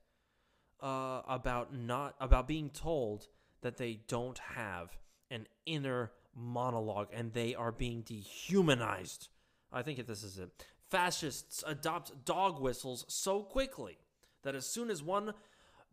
uh, 0.80 1.22
about 1.28 1.74
not 1.74 2.14
about 2.20 2.46
being 2.46 2.70
told 2.70 3.28
that 3.62 3.76
they 3.76 4.00
don't 4.08 4.38
have 4.38 4.96
an 5.30 5.46
inner 5.66 6.12
monologue 6.36 7.08
and 7.12 7.32
they 7.32 7.54
are 7.54 7.72
being 7.72 8.02
dehumanized. 8.02 9.28
I 9.72 9.82
think 9.82 10.06
this 10.06 10.22
is 10.22 10.38
it. 10.38 10.50
Fascists 10.90 11.64
adopt 11.66 12.24
dog 12.24 12.60
whistles 12.60 13.04
so 13.08 13.42
quickly 13.42 13.98
that 14.42 14.54
as 14.54 14.66
soon 14.66 14.90
as 14.90 15.02
one 15.02 15.34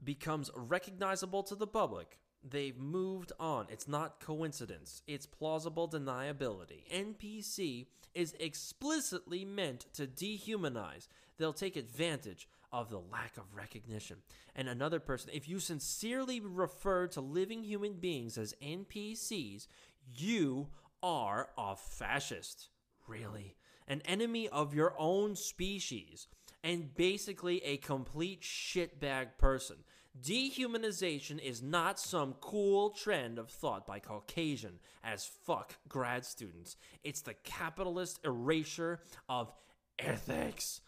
becomes 0.03 0.51
recognizable 0.55 1.43
to 1.43 1.55
the 1.55 1.67
public, 1.67 2.19
they've 2.43 2.77
moved 2.77 3.31
on. 3.39 3.67
It's 3.69 3.87
not 3.87 4.19
coincidence, 4.19 5.01
it's 5.07 5.25
plausible 5.25 5.87
deniability. 5.89 6.83
NPC 6.93 7.87
is 8.13 8.35
explicitly 8.39 9.45
meant 9.45 9.85
to 9.93 10.05
dehumanize. 10.05 11.07
They'll 11.37 11.53
take 11.53 11.77
advantage 11.77 12.47
of 12.71 12.89
the 12.89 13.01
lack 13.11 13.37
of 13.37 13.55
recognition. 13.55 14.17
And 14.55 14.67
another 14.67 14.99
person, 14.99 15.31
if 15.33 15.47
you 15.47 15.59
sincerely 15.59 16.39
refer 16.39 17.07
to 17.07 17.21
living 17.21 17.63
human 17.63 17.93
beings 17.93 18.37
as 18.37 18.55
NPCs, 18.61 19.67
you 20.15 20.69
are 21.03 21.49
a 21.57 21.75
fascist. 21.75 22.69
Really? 23.07 23.55
An 23.87 24.01
enemy 24.05 24.47
of 24.47 24.73
your 24.73 24.93
own 24.97 25.35
species, 25.35 26.27
and 26.63 26.93
basically 26.95 27.63
a 27.63 27.77
complete 27.77 28.41
shitbag 28.41 29.37
person. 29.37 29.77
Dehumanization 30.19 31.39
is 31.39 31.61
not 31.61 31.99
some 31.99 32.35
cool 32.41 32.89
trend 32.89 33.39
of 33.39 33.49
thought 33.49 33.87
by 33.87 33.99
Caucasian 33.99 34.79
as 35.03 35.29
fuck 35.45 35.75
grad 35.87 36.25
students. 36.25 36.75
It's 37.03 37.21
the 37.21 37.33
capitalist 37.33 38.19
erasure 38.25 38.99
of 39.29 39.53
ethics. 39.97 40.81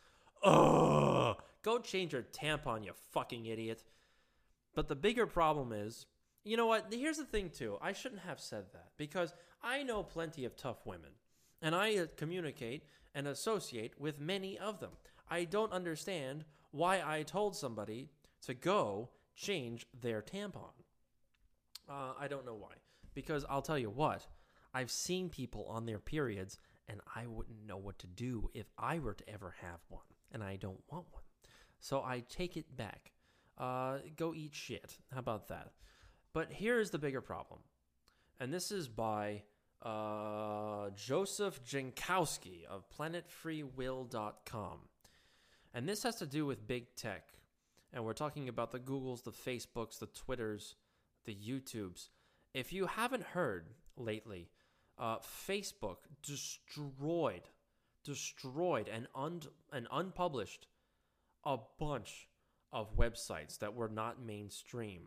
Ugh. 0.43 1.37
Go 1.63 1.79
change 1.79 2.13
your 2.13 2.23
tampon, 2.23 2.85
you 2.85 2.91
fucking 3.11 3.45
idiot. 3.45 3.83
But 4.75 4.87
the 4.87 4.95
bigger 4.95 5.25
problem 5.25 5.71
is, 5.71 6.05
you 6.43 6.57
know 6.57 6.67
what? 6.67 6.93
Here's 6.93 7.17
the 7.17 7.25
thing, 7.25 7.49
too. 7.49 7.77
I 7.81 7.93
shouldn't 7.93 8.21
have 8.21 8.39
said 8.39 8.65
that 8.73 8.89
because 8.97 9.33
I 9.61 9.83
know 9.83 10.03
plenty 10.03 10.45
of 10.45 10.55
tough 10.55 10.85
women 10.85 11.11
and 11.61 11.73
I 11.73 11.97
uh, 11.97 12.05
communicate 12.17 12.83
and 13.15 13.27
associate 13.27 13.99
with 13.99 14.19
many 14.19 14.59
of 14.59 14.79
them. 14.79 14.91
I 15.29 15.45
don't 15.45 15.71
understand 15.71 16.43
why 16.71 17.01
I 17.05 17.23
told 17.23 17.55
somebody 17.55 18.09
to 18.45 18.53
go 18.53 19.09
change 19.35 19.87
their 20.01 20.21
tampon. 20.21 20.73
Uh, 21.89 22.13
I 22.19 22.27
don't 22.27 22.45
know 22.45 22.55
why. 22.55 22.73
Because 23.13 23.45
I'll 23.49 23.61
tell 23.61 23.79
you 23.79 23.89
what, 23.89 24.27
I've 24.73 24.91
seen 24.91 25.29
people 25.29 25.65
on 25.69 25.85
their 25.85 25.99
periods 25.99 26.57
and 26.89 26.99
I 27.15 27.27
wouldn't 27.27 27.65
know 27.65 27.77
what 27.77 27.99
to 27.99 28.07
do 28.07 28.49
if 28.53 28.65
I 28.77 28.99
were 28.99 29.13
to 29.13 29.29
ever 29.29 29.55
have 29.61 29.79
one, 29.87 30.03
and 30.31 30.43
I 30.43 30.57
don't 30.57 30.83
want 30.91 31.05
one. 31.11 31.22
So 31.83 32.01
I 32.01 32.23
take 32.29 32.55
it 32.55 32.77
back. 32.77 33.11
Uh, 33.57 33.97
go 34.15 34.33
eat 34.33 34.55
shit. 34.55 34.95
How 35.11 35.19
about 35.19 35.49
that? 35.49 35.73
But 36.31 36.49
here 36.49 36.79
is 36.79 36.91
the 36.91 36.97
bigger 36.97 37.19
problem, 37.19 37.59
and 38.39 38.53
this 38.53 38.71
is 38.71 38.87
by 38.87 39.43
uh, 39.81 40.91
Joseph 40.95 41.61
Jankowski 41.61 42.63
of 42.69 42.85
PlanetFreeWill.com. 42.97 44.77
And 45.73 45.89
this 45.89 46.03
has 46.03 46.15
to 46.15 46.25
do 46.25 46.45
with 46.45 46.65
big 46.65 46.95
tech. 46.95 47.27
And 47.91 48.05
we're 48.05 48.13
talking 48.13 48.47
about 48.47 48.71
the 48.71 48.79
Googles, 48.79 49.23
the 49.23 49.31
Facebooks, 49.31 49.99
the 49.99 50.07
Twitters, 50.07 50.75
the 51.25 51.35
YouTubes. 51.35 52.07
If 52.53 52.71
you 52.71 52.85
haven't 52.85 53.23
heard 53.23 53.67
lately, 53.97 54.49
uh, 54.97 55.17
Facebook 55.17 55.97
destroyed, 56.25 57.49
destroyed, 58.05 58.87
and, 58.87 59.07
un- 59.13 59.41
and 59.73 59.87
unpublished 59.91 60.67
a 61.45 61.57
bunch 61.79 62.27
of 62.71 62.95
websites 62.97 63.59
that 63.59 63.73
were 63.73 63.89
not 63.89 64.21
mainstream. 64.21 65.03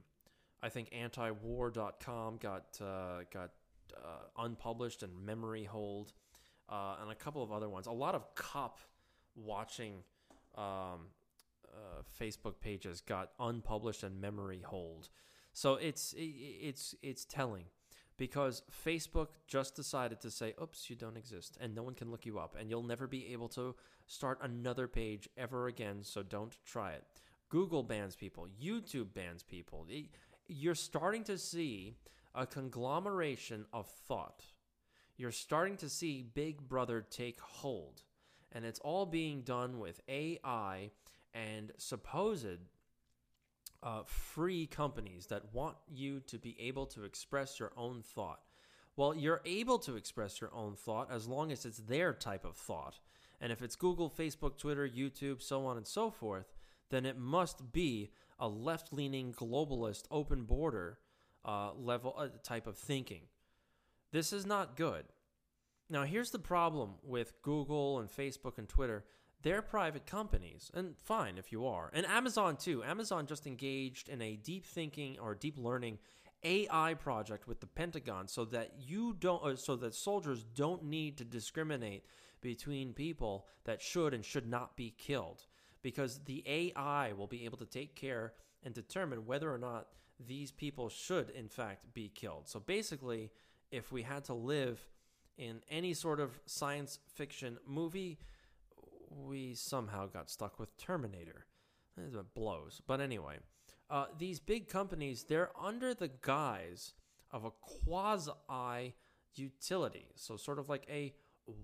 I 0.62 0.68
think 0.68 0.90
antiwar.com 0.90 2.38
got 2.38 2.78
uh, 2.80 3.24
got 3.32 3.50
uh, 3.94 4.42
unpublished 4.42 5.02
and 5.02 5.24
memory 5.24 5.64
hold, 5.64 6.12
uh, 6.68 6.96
and 7.02 7.10
a 7.10 7.14
couple 7.14 7.42
of 7.42 7.52
other 7.52 7.68
ones. 7.68 7.86
A 7.86 7.92
lot 7.92 8.14
of 8.14 8.34
cop 8.34 8.78
watching 9.34 10.02
um, 10.56 11.08
uh, 11.68 12.02
Facebook 12.20 12.60
pages 12.60 13.00
got 13.00 13.32
unpublished 13.38 14.02
and 14.02 14.20
memory 14.20 14.62
hold. 14.64 15.08
So 15.52 15.74
it's 15.74 16.14
it's 16.16 16.94
it's 17.02 17.24
telling 17.24 17.64
because 18.16 18.62
Facebook 18.70 19.28
just 19.46 19.74
decided 19.74 20.20
to 20.20 20.30
say, 20.30 20.54
"Oops, 20.60 20.88
you 20.88 20.96
don't 20.96 21.16
exist," 21.16 21.56
and 21.60 21.74
no 21.74 21.82
one 21.82 21.94
can 21.94 22.10
look 22.10 22.26
you 22.26 22.38
up, 22.38 22.56
and 22.56 22.70
you'll 22.70 22.82
never 22.82 23.06
be 23.06 23.32
able 23.32 23.48
to 23.50 23.74
start 24.06 24.38
another 24.42 24.88
page 24.88 25.28
ever 25.36 25.66
again. 25.66 26.02
So 26.02 26.22
don't 26.22 26.56
try 26.64 26.92
it. 26.92 27.04
Google 27.48 27.82
bans 27.82 28.16
people. 28.16 28.48
YouTube 28.60 29.12
bans 29.14 29.42
people. 29.42 29.86
You're 30.46 30.74
starting 30.74 31.24
to 31.24 31.38
see 31.38 31.96
a 32.34 32.46
conglomeration 32.46 33.66
of 33.72 33.88
thought. 33.88 34.44
You're 35.16 35.32
starting 35.32 35.76
to 35.78 35.88
see 35.88 36.22
Big 36.22 36.68
Brother 36.68 37.00
take 37.00 37.40
hold, 37.40 38.02
and 38.52 38.64
it's 38.64 38.80
all 38.80 39.06
being 39.06 39.42
done 39.42 39.78
with 39.78 40.00
AI 40.08 40.90
and 41.32 41.72
supposed 41.78 42.58
uh, 43.82 44.02
free 44.04 44.66
companies 44.66 45.26
that 45.26 45.54
want 45.54 45.76
you 45.88 46.20
to 46.20 46.38
be 46.38 46.56
able 46.60 46.86
to 46.86 47.04
express 47.04 47.58
your 47.60 47.72
own 47.76 48.02
thought. 48.02 48.40
Well, 48.96 49.14
you're 49.14 49.42
able 49.44 49.78
to 49.80 49.96
express 49.96 50.40
your 50.40 50.54
own 50.54 50.74
thought 50.74 51.10
as 51.10 51.28
long 51.28 51.52
as 51.52 51.64
it's 51.66 51.78
their 51.78 52.12
type 52.14 52.44
of 52.44 52.56
thought. 52.56 52.98
And 53.40 53.52
if 53.52 53.60
it's 53.60 53.76
Google, 53.76 54.10
Facebook, 54.10 54.56
Twitter, 54.56 54.88
YouTube, 54.88 55.42
so 55.42 55.66
on 55.66 55.76
and 55.76 55.86
so 55.86 56.10
forth, 56.10 56.54
then 56.90 57.04
it 57.04 57.18
must 57.18 57.72
be 57.72 58.10
a 58.38 58.48
left 58.48 58.92
leaning, 58.92 59.32
globalist, 59.32 60.04
open 60.10 60.44
border 60.44 60.98
uh, 61.44 61.72
level 61.74 62.14
uh, 62.16 62.28
type 62.42 62.66
of 62.66 62.78
thinking. 62.78 63.22
This 64.12 64.32
is 64.32 64.46
not 64.46 64.76
good. 64.76 65.04
Now, 65.88 66.04
here's 66.04 66.30
the 66.30 66.38
problem 66.38 66.94
with 67.02 67.40
Google 67.42 68.00
and 68.00 68.10
Facebook 68.10 68.58
and 68.58 68.68
Twitter 68.68 69.04
they're 69.42 69.62
private 69.62 70.06
companies, 70.06 70.70
and 70.74 70.96
fine 70.98 71.38
if 71.38 71.52
you 71.52 71.66
are. 71.66 71.90
And 71.92 72.06
Amazon, 72.06 72.56
too. 72.56 72.82
Amazon 72.82 73.26
just 73.26 73.46
engaged 73.46 74.08
in 74.08 74.20
a 74.22 74.36
deep 74.36 74.66
thinking 74.66 75.18
or 75.20 75.34
deep 75.34 75.56
learning 75.58 75.98
AI 76.42 76.94
project 76.94 77.46
with 77.46 77.60
the 77.60 77.66
Pentagon 77.66 78.28
so 78.28 78.44
that 78.46 78.72
you 78.78 79.16
don't, 79.18 79.42
uh, 79.44 79.56
so 79.56 79.76
that 79.76 79.94
soldiers 79.94 80.44
don't 80.54 80.84
need 80.84 81.18
to 81.18 81.24
discriminate 81.24 82.04
between 82.40 82.92
people 82.92 83.46
that 83.64 83.82
should 83.82 84.14
and 84.14 84.24
should 84.24 84.46
not 84.46 84.76
be 84.76 84.94
killed. 84.96 85.46
Because 85.82 86.20
the 86.24 86.42
AI 86.46 87.12
will 87.12 87.26
be 87.26 87.44
able 87.44 87.58
to 87.58 87.66
take 87.66 87.94
care 87.94 88.32
and 88.64 88.74
determine 88.74 89.26
whether 89.26 89.52
or 89.52 89.58
not 89.58 89.88
these 90.24 90.50
people 90.50 90.88
should, 90.88 91.30
in 91.30 91.48
fact, 91.48 91.92
be 91.94 92.08
killed. 92.08 92.48
So 92.48 92.58
basically, 92.58 93.30
if 93.70 93.92
we 93.92 94.02
had 94.02 94.24
to 94.24 94.34
live 94.34 94.86
in 95.36 95.60
any 95.70 95.92
sort 95.94 96.20
of 96.20 96.40
science 96.46 96.98
fiction 97.14 97.58
movie, 97.66 98.18
we 99.16 99.54
somehow 99.54 100.06
got 100.06 100.30
stuck 100.30 100.58
with 100.58 100.76
Terminator. 100.76 101.46
It 101.96 102.34
blows. 102.34 102.82
But 102.86 103.00
anyway, 103.00 103.38
uh, 103.88 104.06
these 104.18 104.38
big 104.38 104.68
companies, 104.68 105.24
they're 105.24 105.50
under 105.60 105.94
the 105.94 106.10
guise 106.20 106.94
of 107.30 107.44
a 107.44 107.50
quasi 107.50 108.94
utility. 109.34 110.08
So, 110.14 110.36
sort 110.36 110.58
of 110.58 110.68
like 110.68 110.86
a 110.90 111.14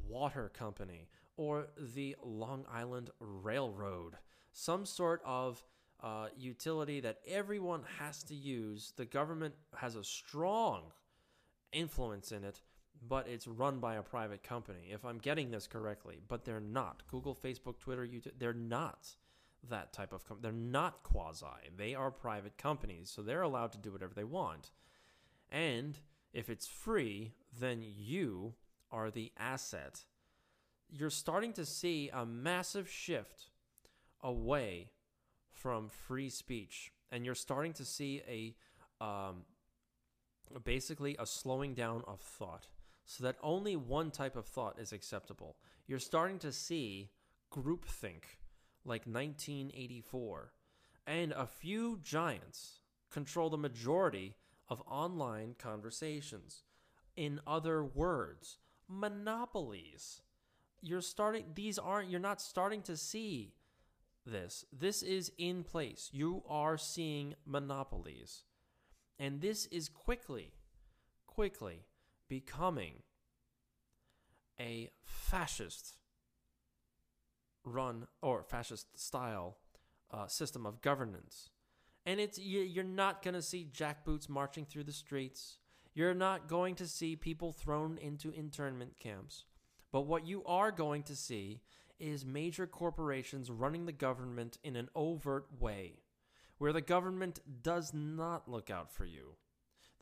water 0.09 0.51
company 0.55 1.09
or 1.37 1.69
the 1.95 2.17
Long 2.23 2.65
Island 2.73 3.11
Railroad, 3.21 4.15
some 4.53 4.87
sort 4.87 5.23
of 5.25 5.62
uh, 6.01 6.29
utility 6.37 7.01
that 7.01 7.19
everyone 7.27 7.83
has 7.99 8.23
to 8.25 8.35
use. 8.35 8.93
The 8.97 9.05
government 9.05 9.55
has 9.77 9.97
a 9.97 10.05
strong 10.05 10.93
influence 11.73 12.33
in 12.33 12.45
it 12.45 12.61
but 13.09 13.27
it's 13.29 13.47
run 13.47 13.79
by 13.79 13.97
a 13.97 14.03
private 14.03 14.43
company, 14.43 14.91
if 14.91 15.05
I'm 15.05 15.19
getting 15.19 15.51
this 15.51 15.67
correctly. 15.67 16.21
But 16.27 16.45
they're 16.45 16.61
not. 16.61 17.03
Google, 17.11 17.35
Facebook, 17.35 17.79
Twitter, 17.79 18.07
YouTube, 18.07 18.38
they're 18.38 18.53
not 18.53 19.09
that 19.69 19.93
type 19.93 20.12
of 20.12 20.27
company. 20.27 20.43
They're 20.43 20.53
not 20.53 21.03
quasi. 21.03 21.47
They 21.77 21.95
are 21.95 22.11
private 22.11 22.57
companies, 22.57 23.11
so 23.11 23.23
they're 23.23 23.43
allowed 23.43 23.73
to 23.73 23.79
do 23.79 23.93
whatever 23.93 24.15
they 24.15 24.25
want. 24.25 24.71
And 25.51 25.99
if 26.33 26.49
it's 26.49 26.67
free, 26.67 27.33
then 27.59 27.83
you 27.83 28.55
are 28.91 29.11
the 29.11 29.33
asset. 29.37 30.05
You're 30.91 31.11
starting 31.11 31.53
to 31.55 31.67
see 31.67 32.11
a 32.12 32.25
massive 32.25 32.88
shift 32.88 33.51
away 34.23 34.91
from 35.51 35.88
free 35.88 36.29
speech, 36.29 36.93
and 37.11 37.25
you're 37.25 37.35
starting 37.35 37.73
to 37.75 37.85
see 37.85 38.23
a 38.29 38.55
um, 39.05 39.45
basically 40.65 41.17
a 41.19 41.27
slowing 41.27 41.75
down 41.75 42.03
of 42.07 42.21
thought 42.21 42.67
so 43.05 43.25
that 43.25 43.37
only 43.43 43.77
one 43.77 44.11
type 44.11 44.37
of 44.37 44.47
thought 44.47 44.79
is 44.79 44.93
acceptable. 44.93 45.57
You're 45.87 45.99
starting 45.99 46.38
to 46.41 46.53
see 46.53 47.11
groupthink 47.53 48.25
like 48.85 49.07
1984, 49.07 50.53
and 51.07 51.33
a 51.33 51.47
few 51.47 51.99
giants 52.03 52.81
control 53.11 53.51
the 53.51 53.59
majority 53.59 54.35
of 54.69 54.83
online 54.88 55.55
conversations. 55.59 56.65
In 57.17 57.41
other 57.47 57.85
words, 57.85 58.59
monopolies. 58.88 60.23
You're 60.81 61.01
starting 61.01 61.45
these 61.55 61.79
aren't 61.79 62.11
you're 62.11 62.21
not 62.21 62.41
starting 62.41 62.83
to 62.83 62.97
see 62.97 63.55
this. 64.27 64.65
This 64.73 65.03
is 65.03 65.31
in 65.38 65.62
place. 65.62 66.09
You 66.12 66.43
are 66.49 66.77
seeing 66.77 67.35
monopolies. 67.47 68.43
And 69.19 69.41
this 69.41 69.67
is 69.67 69.88
quickly 69.88 70.53
quickly 71.27 71.85
becoming 72.33 73.03
a 74.59 74.88
fascist 75.05 75.99
run 77.62 78.07
or 78.23 78.42
fascist 78.42 78.99
style 78.99 79.59
uh, 80.11 80.27
system 80.27 80.64
of 80.64 80.81
governance. 80.81 81.51
And 82.07 82.18
it's 82.18 82.38
you're 82.38 82.85
not 82.85 83.23
going 83.23 83.35
to 83.35 83.42
see 83.42 83.68
jackboots 83.71 84.31
marching 84.31 84.64
through 84.64 84.85
the 84.85 84.92
streets. 84.92 85.59
You're 85.92 86.14
not 86.14 86.49
going 86.49 86.75
to 86.77 86.87
see 86.87 87.16
people 87.16 87.53
thrown 87.53 87.99
into 87.99 88.31
internment 88.31 88.99
camps. 88.99 89.45
But 89.92 90.07
what 90.07 90.27
you 90.27 90.42
are 90.47 90.73
going 90.73 91.03
to 91.03 91.14
see 91.14 91.61
is 92.01 92.25
major 92.25 92.66
corporations 92.66 93.51
running 93.51 93.85
the 93.85 93.92
government 93.92 94.57
in 94.64 94.77
an 94.77 94.88
overt 94.95 95.49
way, 95.61 95.99
where 96.57 96.73
the 96.73 96.81
government 96.81 97.40
does 97.62 97.92
not 97.92 98.49
look 98.49 98.71
out 98.71 98.90
for 98.90 99.05
you. 99.05 99.37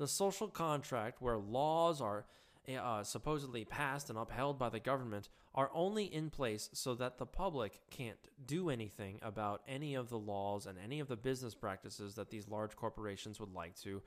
The 0.01 0.09
social 0.09 0.49
contract, 0.49 1.21
where 1.21 1.37
laws 1.37 2.01
are 2.01 2.25
uh, 2.67 3.03
supposedly 3.03 3.67
passed 3.67 4.09
and 4.09 4.19
upheld 4.19 4.59
by 4.59 4.71
the 4.71 4.81
government, 4.81 5.29
are 5.55 5.71
only 5.75 6.05
in 6.05 6.31
place 6.31 6.71
so 6.73 6.95
that 6.95 7.19
the 7.19 7.27
public 7.27 7.83
can't 7.91 8.17
do 8.47 8.71
anything 8.71 9.19
about 9.21 9.61
any 9.69 9.95
of 9.95 10.09
the 10.09 10.19
laws 10.19 10.65
and 10.65 10.79
any 10.83 11.01
of 11.01 11.09
the 11.09 11.19
business 11.19 11.55
practices 11.55 12.15
that 12.15 12.31
these 12.31 12.49
large 12.49 12.77
corporations 12.77 13.39
would 13.39 13.53
like 13.53 13.79
to 13.83 14.01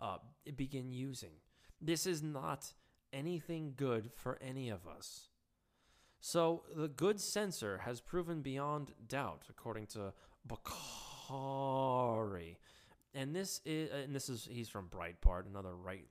uh, 0.00 0.18
begin 0.54 0.92
using. 0.92 1.32
This 1.82 2.06
is 2.06 2.22
not 2.22 2.72
anything 3.12 3.74
good 3.76 4.12
for 4.14 4.38
any 4.40 4.70
of 4.70 4.86
us. 4.86 5.30
So 6.20 6.62
the 6.76 6.86
good 6.86 7.20
censor 7.20 7.78
has 7.78 8.00
proven 8.00 8.40
beyond 8.40 8.92
doubt, 9.08 9.46
according 9.50 9.86
to 9.88 10.12
Bokhari, 10.46 12.58
and 13.14 13.34
this 13.34 13.60
is 13.64 13.90
and 13.90 14.14
this 14.14 14.28
is 14.28 14.48
he's 14.50 14.68
from 14.68 14.88
Breitbart, 14.88 15.46
another 15.46 15.74
right 15.74 16.06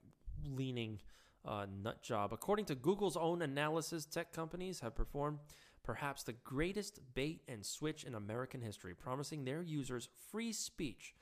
leaning 0.46 1.00
uh, 1.46 1.66
nut 1.82 2.02
job. 2.02 2.34
According 2.34 2.66
to 2.66 2.76
Google's 2.76 3.18
own 3.18 3.42
analysis, 3.42 4.06
tech 4.06 4.34
companies 4.34 4.80
have 4.82 4.96
performed 4.96 5.40
perhaps 5.84 6.24
the 6.24 6.34
greatest 6.34 7.00
bait 7.14 7.42
and 7.48 7.66
switch 7.66 8.04
in 8.04 8.16
American 8.16 8.62
history, 8.62 8.94
promising 8.94 9.44
their 9.44 9.62
users 9.62 10.10
free 10.32 10.52
speech 10.52 11.16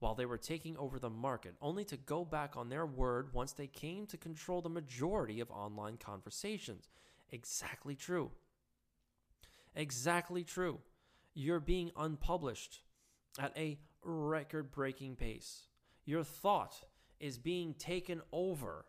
while 0.00 0.14
they 0.14 0.26
were 0.26 0.38
taking 0.38 0.76
over 0.76 0.98
the 0.98 1.10
market, 1.10 1.54
only 1.60 1.84
to 1.84 1.96
go 1.96 2.24
back 2.24 2.56
on 2.56 2.68
their 2.68 2.86
word 2.86 3.32
once 3.32 3.52
they 3.52 3.66
came 3.66 4.06
to 4.06 4.16
control 4.16 4.62
the 4.62 4.68
majority 4.68 5.40
of 5.40 5.50
online 5.50 5.96
conversations. 5.96 6.88
Exactly 7.30 7.94
true. 7.94 8.30
Exactly 9.74 10.44
true. 10.44 10.78
You're 11.34 11.60
being 11.60 11.90
unpublished 11.96 12.80
at 13.38 13.56
a 13.56 13.78
record 14.02 14.70
breaking 14.70 15.16
pace. 15.16 15.66
Your 16.04 16.24
thought 16.24 16.84
is 17.20 17.38
being 17.38 17.74
taken 17.74 18.22
over. 18.32 18.84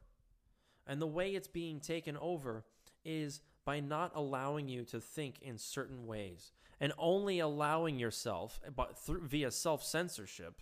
And 0.87 1.01
the 1.01 1.07
way 1.07 1.31
it's 1.35 1.47
being 1.47 1.79
taken 1.79 2.17
over 2.17 2.65
is 3.03 3.41
by 3.65 3.79
not 3.79 4.11
allowing 4.15 4.67
you 4.67 4.83
to 4.85 4.99
think 4.99 5.41
in 5.41 5.57
certain 5.57 6.07
ways 6.07 6.51
and 6.79 6.93
only 6.97 7.39
allowing 7.39 7.99
yourself 7.99 8.59
but 8.75 8.97
through, 8.97 9.27
via 9.27 9.51
self-censorship 9.51 10.61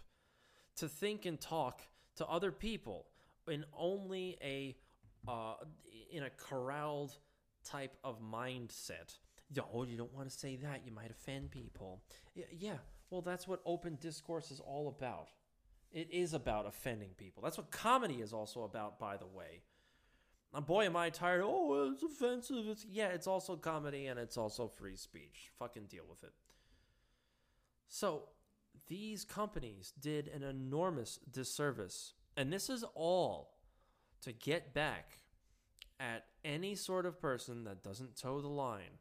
to 0.76 0.88
think 0.88 1.26
and 1.26 1.40
talk 1.40 1.82
to 2.16 2.26
other 2.26 2.52
people 2.52 3.08
in 3.48 3.66
only 3.78 4.38
a 4.42 4.76
uh, 5.28 5.56
in 6.12 6.24
a 6.24 6.30
corralled 6.30 7.18
type 7.64 7.96
of 8.04 8.22
mindset. 8.22 9.18
Oh, 9.74 9.84
you 9.84 9.98
don't 9.98 10.14
want 10.14 10.30
to 10.30 10.38
say 10.38 10.56
that; 10.58 10.82
you 10.86 10.92
might 10.92 11.12
offend 11.12 11.52
people. 11.52 12.02
Yeah, 12.36 12.78
well, 13.10 13.22
that's 13.22 13.48
what 13.48 13.62
open 13.66 13.98
discourse 14.02 14.52
is 14.52 14.60
all 14.60 14.88
about. 14.88 15.30
It 15.92 16.10
is 16.12 16.34
about 16.34 16.68
offending 16.68 17.12
people. 17.18 17.42
That's 17.44 17.58
what 17.58 17.72
comedy 17.72 18.16
is 18.16 18.34
also 18.34 18.64
about, 18.64 19.00
by 19.00 19.18
the 19.18 19.26
way. 19.26 19.62
And 20.54 20.66
boy, 20.66 20.86
am 20.86 20.96
I 20.96 21.10
tired. 21.10 21.44
Oh, 21.46 21.92
it's 21.92 22.04
offensive. 22.04 22.68
It's 22.68 22.86
yeah, 22.90 23.08
it's 23.08 23.28
also 23.28 23.56
comedy 23.56 24.08
and 24.08 24.20
it's 24.20 24.38
also 24.38 24.68
free 24.68 24.96
speech. 24.96 25.52
Fucking 25.60 25.86
deal 25.86 26.06
with 26.10 26.24
it. 26.24 26.34
So 27.88 28.24
these 28.88 29.24
companies 29.24 29.94
did 30.00 30.28
an 30.28 30.44
enormous 30.44 31.20
disservice. 31.32 32.14
And 32.36 32.52
this 32.52 32.70
is 32.70 32.84
all 32.96 33.56
to 34.22 34.32
get 34.32 34.74
back 34.74 35.20
at 36.00 36.26
any 36.46 36.76
sort 36.76 37.06
of 37.06 37.20
person 37.20 37.64
that 37.64 37.84
doesn't 37.84 38.20
toe 38.20 38.42
the 38.42 38.48
line. 38.48 39.00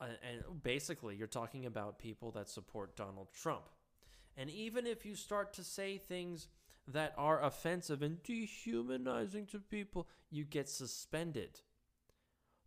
Uh, 0.00 0.06
and 0.28 0.62
basically, 0.62 1.16
you're 1.16 1.26
talking 1.26 1.66
about 1.66 1.98
people 1.98 2.30
that 2.32 2.48
support 2.48 2.96
Donald 2.96 3.28
Trump. 3.32 3.64
And 4.36 4.50
even 4.50 4.86
if 4.86 5.06
you 5.06 5.14
start 5.14 5.52
to 5.54 5.64
say 5.64 5.98
things 5.98 6.48
that 6.88 7.14
are 7.16 7.42
offensive 7.42 8.02
and 8.02 8.22
dehumanizing 8.22 9.46
to 9.46 9.58
people, 9.58 10.08
you 10.30 10.44
get 10.44 10.68
suspended. 10.68 11.60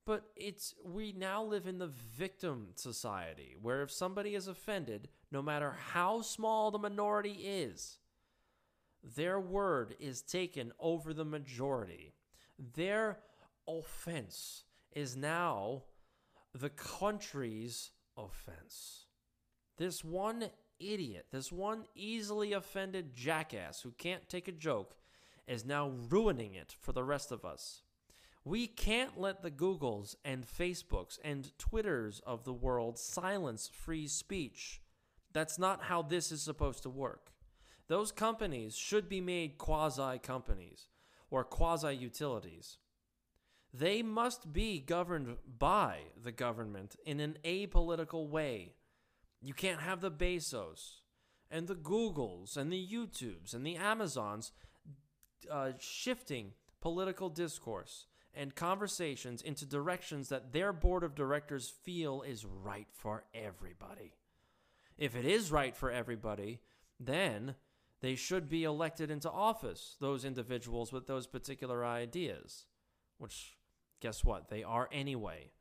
But 0.05 0.23
it's 0.37 0.73
we 0.85 1.11
now 1.11 1.43
live 1.43 1.67
in 1.67 1.79
the 1.79 1.87
victim 1.87 2.69
society 2.75 3.57
where 3.61 3.81
if 3.81 3.91
somebody 3.91 4.35
is 4.35 4.47
offended, 4.47 5.09
no 5.31 5.41
matter 5.41 5.75
how 5.91 6.21
small 6.21 6.71
the 6.71 6.79
minority 6.79 7.33
is, 7.43 7.99
their 9.03 9.39
word 9.39 9.95
is 9.99 10.21
taken 10.21 10.71
over 10.79 11.13
the 11.13 11.25
majority. 11.25 12.13
Their 12.75 13.19
offense 13.67 14.63
is 14.93 15.17
now 15.17 15.83
the 16.53 16.69
country's 16.69 17.91
offense. 18.17 19.05
This 19.77 20.03
one 20.03 20.49
idiot, 20.79 21.27
this 21.31 21.51
one 21.51 21.85
easily 21.95 22.53
offended 22.53 23.13
jackass 23.13 23.81
who 23.81 23.91
can't 23.91 24.27
take 24.27 24.47
a 24.47 24.51
joke, 24.51 24.95
is 25.47 25.65
now 25.65 25.91
ruining 26.09 26.55
it 26.55 26.75
for 26.79 26.91
the 26.91 27.03
rest 27.03 27.31
of 27.31 27.45
us. 27.45 27.83
We 28.43 28.67
can't 28.67 29.19
let 29.19 29.41
the 29.41 29.51
Googles 29.51 30.15
and 30.23 30.45
Facebooks 30.47 31.19
and 31.23 31.57
Twitters 31.57 32.21
of 32.25 32.43
the 32.43 32.53
world 32.53 32.97
silence 32.97 33.69
free 33.71 34.07
speech. 34.07 34.81
That's 35.33 35.59
not 35.59 35.83
how 35.83 36.01
this 36.01 36.31
is 36.31 36.41
supposed 36.41 36.83
to 36.83 36.89
work. 36.89 37.31
Those 37.87 38.11
companies 38.11 38.75
should 38.75 39.07
be 39.07 39.21
made 39.21 39.57
quasi 39.57 40.19
companies 40.19 40.87
or 41.29 41.43
quasi 41.43 41.95
utilities. 41.95 42.77
They 43.73 44.01
must 44.01 44.53
be 44.53 44.79
governed 44.79 45.35
by 45.59 45.99
the 46.21 46.31
government 46.31 46.95
in 47.05 47.19
an 47.19 47.37
apolitical 47.43 48.27
way. 48.27 48.73
You 49.41 49.53
can't 49.53 49.81
have 49.81 50.01
the 50.01 50.11
Bezos 50.11 51.01
and 51.51 51.67
the 51.67 51.75
Googles 51.75 52.57
and 52.57 52.71
the 52.71 52.87
YouTubes 52.87 53.53
and 53.53 53.65
the 53.65 53.75
Amazons 53.75 54.51
uh, 55.51 55.71
shifting 55.79 56.53
political 56.81 57.29
discourse 57.29 58.07
and 58.33 58.55
conversations 58.55 59.41
into 59.41 59.65
directions 59.65 60.29
that 60.29 60.53
their 60.53 60.71
board 60.71 61.03
of 61.03 61.15
directors 61.15 61.73
feel 61.83 62.21
is 62.21 62.45
right 62.45 62.87
for 62.91 63.23
everybody. 63.33 64.13
If 64.97 65.15
it 65.15 65.25
is 65.25 65.51
right 65.51 65.75
for 65.75 65.91
everybody, 65.91 66.59
then 66.99 67.55
they 68.01 68.15
should 68.15 68.47
be 68.47 68.63
elected 68.63 69.09
into 69.09 69.29
office, 69.29 69.95
those 69.99 70.23
individuals 70.23 70.93
with 70.93 71.07
those 71.07 71.25
particular 71.25 71.83
ideas, 71.85 72.65
which, 73.17 73.56
guess 73.99 74.23
what? 74.23 74.49
They 74.49 74.63
are 74.63 74.89
anyway. 74.91 75.51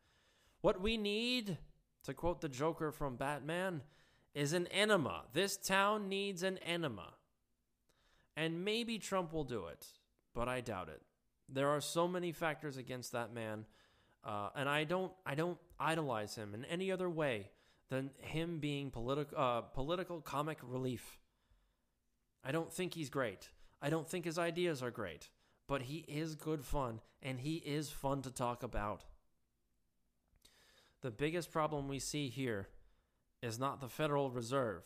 What 0.60 0.80
we 0.80 0.96
need, 0.96 1.58
to 2.04 2.14
quote 2.14 2.40
the 2.40 2.48
Joker 2.48 2.92
from 2.92 3.16
Batman, 3.16 3.82
is 4.34 4.52
an 4.52 4.66
enema. 4.68 5.22
This 5.32 5.56
town 5.56 6.08
needs 6.08 6.42
an 6.42 6.58
enema. 6.58 7.14
And 8.36 8.64
maybe 8.64 8.98
Trump 8.98 9.32
will 9.32 9.44
do 9.44 9.66
it, 9.66 9.86
but 10.34 10.48
I 10.48 10.60
doubt 10.60 10.88
it. 10.88 11.00
There 11.48 11.68
are 11.68 11.80
so 11.80 12.06
many 12.06 12.32
factors 12.32 12.76
against 12.76 13.12
that 13.12 13.32
man, 13.32 13.64
uh, 14.24 14.50
and 14.54 14.68
I 14.68 14.84
don't, 14.84 15.12
I 15.24 15.34
don't 15.34 15.58
idolize 15.78 16.34
him 16.34 16.54
in 16.54 16.64
any 16.66 16.90
other 16.92 17.08
way 17.08 17.50
than 17.88 18.10
him 18.18 18.58
being 18.58 18.90
political, 18.90 19.38
uh, 19.38 19.60
political 19.62 20.20
comic 20.20 20.58
relief. 20.62 21.18
I 22.44 22.52
don't 22.52 22.72
think 22.72 22.94
he's 22.94 23.08
great. 23.08 23.48
I 23.80 23.90
don't 23.90 24.08
think 24.08 24.24
his 24.24 24.38
ideas 24.38 24.82
are 24.82 24.90
great, 24.90 25.30
but 25.68 25.82
he 25.82 26.04
is 26.08 26.34
good 26.34 26.64
fun, 26.64 27.00
and 27.22 27.40
he 27.40 27.56
is 27.56 27.90
fun 27.90 28.22
to 28.22 28.30
talk 28.30 28.62
about. 28.62 29.04
The 31.02 31.10
biggest 31.10 31.52
problem 31.52 31.88
we 31.88 31.98
see 31.98 32.28
here 32.28 32.68
is 33.42 33.58
not 33.58 33.80
the 33.80 33.88
Federal 33.88 34.30
Reserve. 34.30 34.82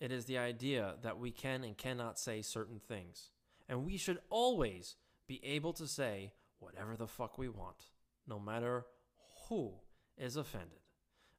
It 0.00 0.10
is 0.12 0.24
the 0.24 0.38
idea 0.38 0.94
that 1.02 1.18
we 1.18 1.30
can 1.30 1.64
and 1.64 1.76
cannot 1.76 2.18
say 2.18 2.42
certain 2.42 2.80
things. 2.80 3.30
And 3.68 3.84
we 3.84 3.96
should 3.96 4.18
always 4.30 4.96
be 5.26 5.40
able 5.44 5.72
to 5.74 5.86
say 5.86 6.32
whatever 6.58 6.96
the 6.96 7.06
fuck 7.06 7.38
we 7.38 7.48
want, 7.48 7.86
no 8.26 8.38
matter 8.38 8.86
who 9.48 9.74
is 10.16 10.36
offended. 10.36 10.78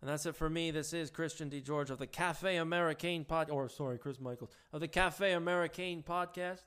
And 0.02 0.10
that's 0.10 0.26
it 0.26 0.36
for 0.36 0.50
me. 0.50 0.72
This 0.72 0.92
is 0.92 1.10
Christian 1.10 1.50
DeGeorge 1.50 1.90
of 1.90 1.98
the 1.98 2.08
Cafe 2.08 2.58
Americain 2.58 3.24
pod, 3.24 3.50
or 3.50 3.70
sorry, 3.70 3.98
Chris 3.98 4.20
Michaels 4.20 4.52
of 4.74 4.82
the 4.82 4.88
Cafe 4.88 5.32
Americain 5.32 6.04
podcast. 6.04 6.64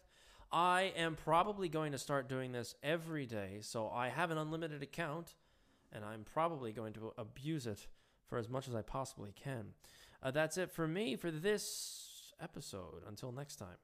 I 0.52 0.92
am 0.96 1.16
probably 1.16 1.68
going 1.68 1.92
to 1.92 1.98
start 1.98 2.28
doing 2.28 2.52
this 2.52 2.74
every 2.82 3.26
day, 3.26 3.58
so 3.60 3.88
I 3.88 4.08
have 4.08 4.30
an 4.30 4.38
unlimited 4.38 4.82
account, 4.82 5.34
and 5.92 6.04
I'm 6.04 6.24
probably 6.24 6.72
going 6.72 6.92
to 6.94 7.12
abuse 7.18 7.66
it 7.66 7.86
for 8.26 8.38
as 8.38 8.48
much 8.48 8.68
as 8.68 8.74
I 8.74 8.82
possibly 8.82 9.32
can. 9.32 9.68
Uh, 10.22 10.30
that's 10.30 10.56
it 10.56 10.70
for 10.70 10.86
me 10.88 11.16
for 11.16 11.30
this 11.30 12.32
episode. 12.40 13.02
Until 13.06 13.32
next 13.32 13.56
time. 13.56 13.76